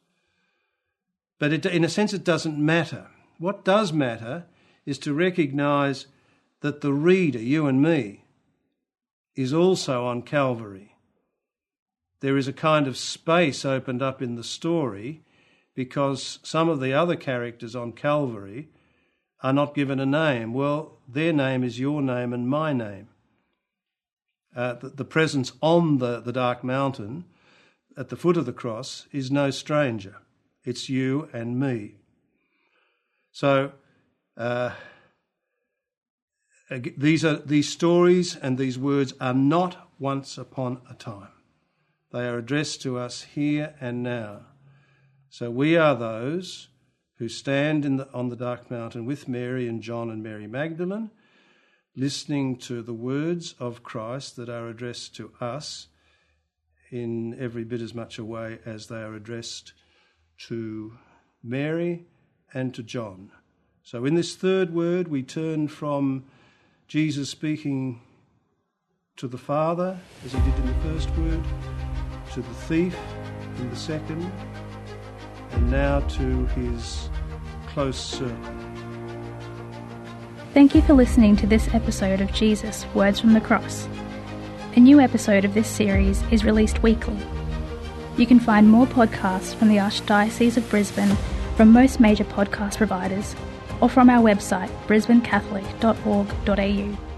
But 1.38 1.52
it, 1.52 1.66
in 1.66 1.84
a 1.84 1.88
sense, 1.88 2.12
it 2.12 2.24
doesn't 2.24 2.58
matter. 2.58 3.06
What 3.38 3.64
does 3.64 3.92
matter 3.92 4.44
is 4.84 4.98
to 5.00 5.14
recognize 5.14 6.06
that 6.60 6.80
the 6.80 6.92
reader, 6.92 7.38
you 7.38 7.66
and 7.66 7.80
me, 7.80 8.24
is 9.34 9.52
also 9.52 10.06
on 10.06 10.22
Calvary. 10.22 10.94
There 12.20 12.36
is 12.36 12.48
a 12.48 12.52
kind 12.52 12.86
of 12.86 12.96
space 12.96 13.64
opened 13.64 14.02
up 14.02 14.22
in 14.22 14.36
the 14.36 14.44
story 14.44 15.22
because 15.74 16.38
some 16.42 16.68
of 16.68 16.80
the 16.80 16.92
other 16.92 17.16
characters 17.16 17.74
on 17.74 17.92
Calvary 17.92 18.68
are 19.42 19.52
not 19.52 19.74
given 19.74 19.98
a 19.98 20.06
name. 20.06 20.54
Well, 20.54 20.98
their 21.08 21.32
name 21.32 21.64
is 21.64 21.80
your 21.80 22.00
name 22.00 22.32
and 22.32 22.48
my 22.48 22.72
name. 22.72 23.08
Uh, 24.54 24.74
the, 24.74 24.90
the, 24.90 25.04
presence 25.04 25.52
on 25.62 25.98
the, 25.98 26.20
the 26.20 26.32
dark 26.32 26.62
mountain 26.62 27.24
at 27.96 28.10
the 28.10 28.16
foot 28.16 28.36
of 28.36 28.46
the 28.46 28.52
cross 28.52 29.06
is 29.10 29.30
no 29.30 29.50
stranger. 29.50 30.16
It's 30.64 30.88
you 30.88 31.28
and 31.32 31.58
me. 31.58 31.96
So, 33.32 33.72
uh, 34.36 34.72
these 36.78 37.24
are 37.24 37.36
these 37.36 37.68
stories 37.68 38.36
and 38.36 38.56
these 38.56 38.78
words 38.78 39.14
are 39.20 39.34
not 39.34 39.88
once 39.98 40.38
upon 40.38 40.80
a 40.90 40.94
time. 40.94 41.28
They 42.12 42.26
are 42.26 42.38
addressed 42.38 42.82
to 42.82 42.98
us 42.98 43.22
here 43.22 43.74
and 43.80 44.02
now. 44.02 44.42
So 45.30 45.50
we 45.50 45.76
are 45.76 45.94
those 45.94 46.68
who 47.16 47.28
stand 47.28 47.84
the, 47.84 48.08
on 48.12 48.28
the 48.28 48.36
dark 48.36 48.70
mountain 48.70 49.06
with 49.06 49.28
Mary 49.28 49.66
and 49.66 49.80
John 49.80 50.10
and 50.10 50.22
Mary 50.22 50.46
Magdalene, 50.46 51.10
listening 51.96 52.56
to 52.58 52.82
the 52.82 52.92
words 52.92 53.54
of 53.58 53.82
Christ 53.82 54.36
that 54.36 54.48
are 54.48 54.68
addressed 54.68 55.16
to 55.16 55.32
us 55.40 55.88
in 56.90 57.34
every 57.40 57.64
bit 57.64 57.80
as 57.80 57.94
much 57.94 58.18
a 58.18 58.24
way 58.24 58.58
as 58.66 58.88
they 58.88 59.00
are 59.00 59.14
addressed 59.14 59.72
to 60.48 60.98
Mary 61.42 62.06
and 62.52 62.74
to 62.74 62.82
John. 62.82 63.30
So 63.82 64.04
in 64.04 64.14
this 64.14 64.36
third 64.36 64.74
word, 64.74 65.08
we 65.08 65.22
turn 65.22 65.68
from 65.68 66.24
Jesus 66.88 67.30
speaking 67.30 68.00
to 69.16 69.28
the 69.28 69.38
Father, 69.38 69.98
as 70.24 70.32
he 70.32 70.38
did 70.40 70.54
in 70.56 70.66
the 70.66 70.74
first 70.82 71.10
word, 71.16 71.42
to 72.32 72.40
the 72.40 72.54
thief 72.66 72.96
in 73.58 73.70
the 73.70 73.76
second, 73.76 74.30
and 75.52 75.70
now 75.70 76.00
to 76.00 76.46
his 76.46 77.08
close 77.68 77.98
circle. 77.98 78.36
Thank 80.54 80.74
you 80.74 80.82
for 80.82 80.92
listening 80.92 81.36
to 81.36 81.46
this 81.46 81.72
episode 81.72 82.20
of 82.20 82.32
Jesus 82.32 82.84
Words 82.94 83.20
from 83.20 83.32
the 83.32 83.40
Cross. 83.40 83.88
A 84.76 84.80
new 84.80 85.00
episode 85.00 85.44
of 85.44 85.54
this 85.54 85.68
series 85.68 86.22
is 86.30 86.44
released 86.44 86.82
weekly. 86.82 87.16
You 88.16 88.26
can 88.26 88.40
find 88.40 88.68
more 88.68 88.86
podcasts 88.86 89.54
from 89.54 89.68
the 89.68 89.76
Archdiocese 89.76 90.56
of 90.56 90.68
Brisbane 90.68 91.16
from 91.56 91.72
most 91.72 92.00
major 92.00 92.24
podcast 92.24 92.76
providers 92.76 93.34
or 93.82 93.90
from 93.90 94.08
our 94.08 94.22
website 94.22 94.70
brisbanecatholic.org.au. 94.86 97.11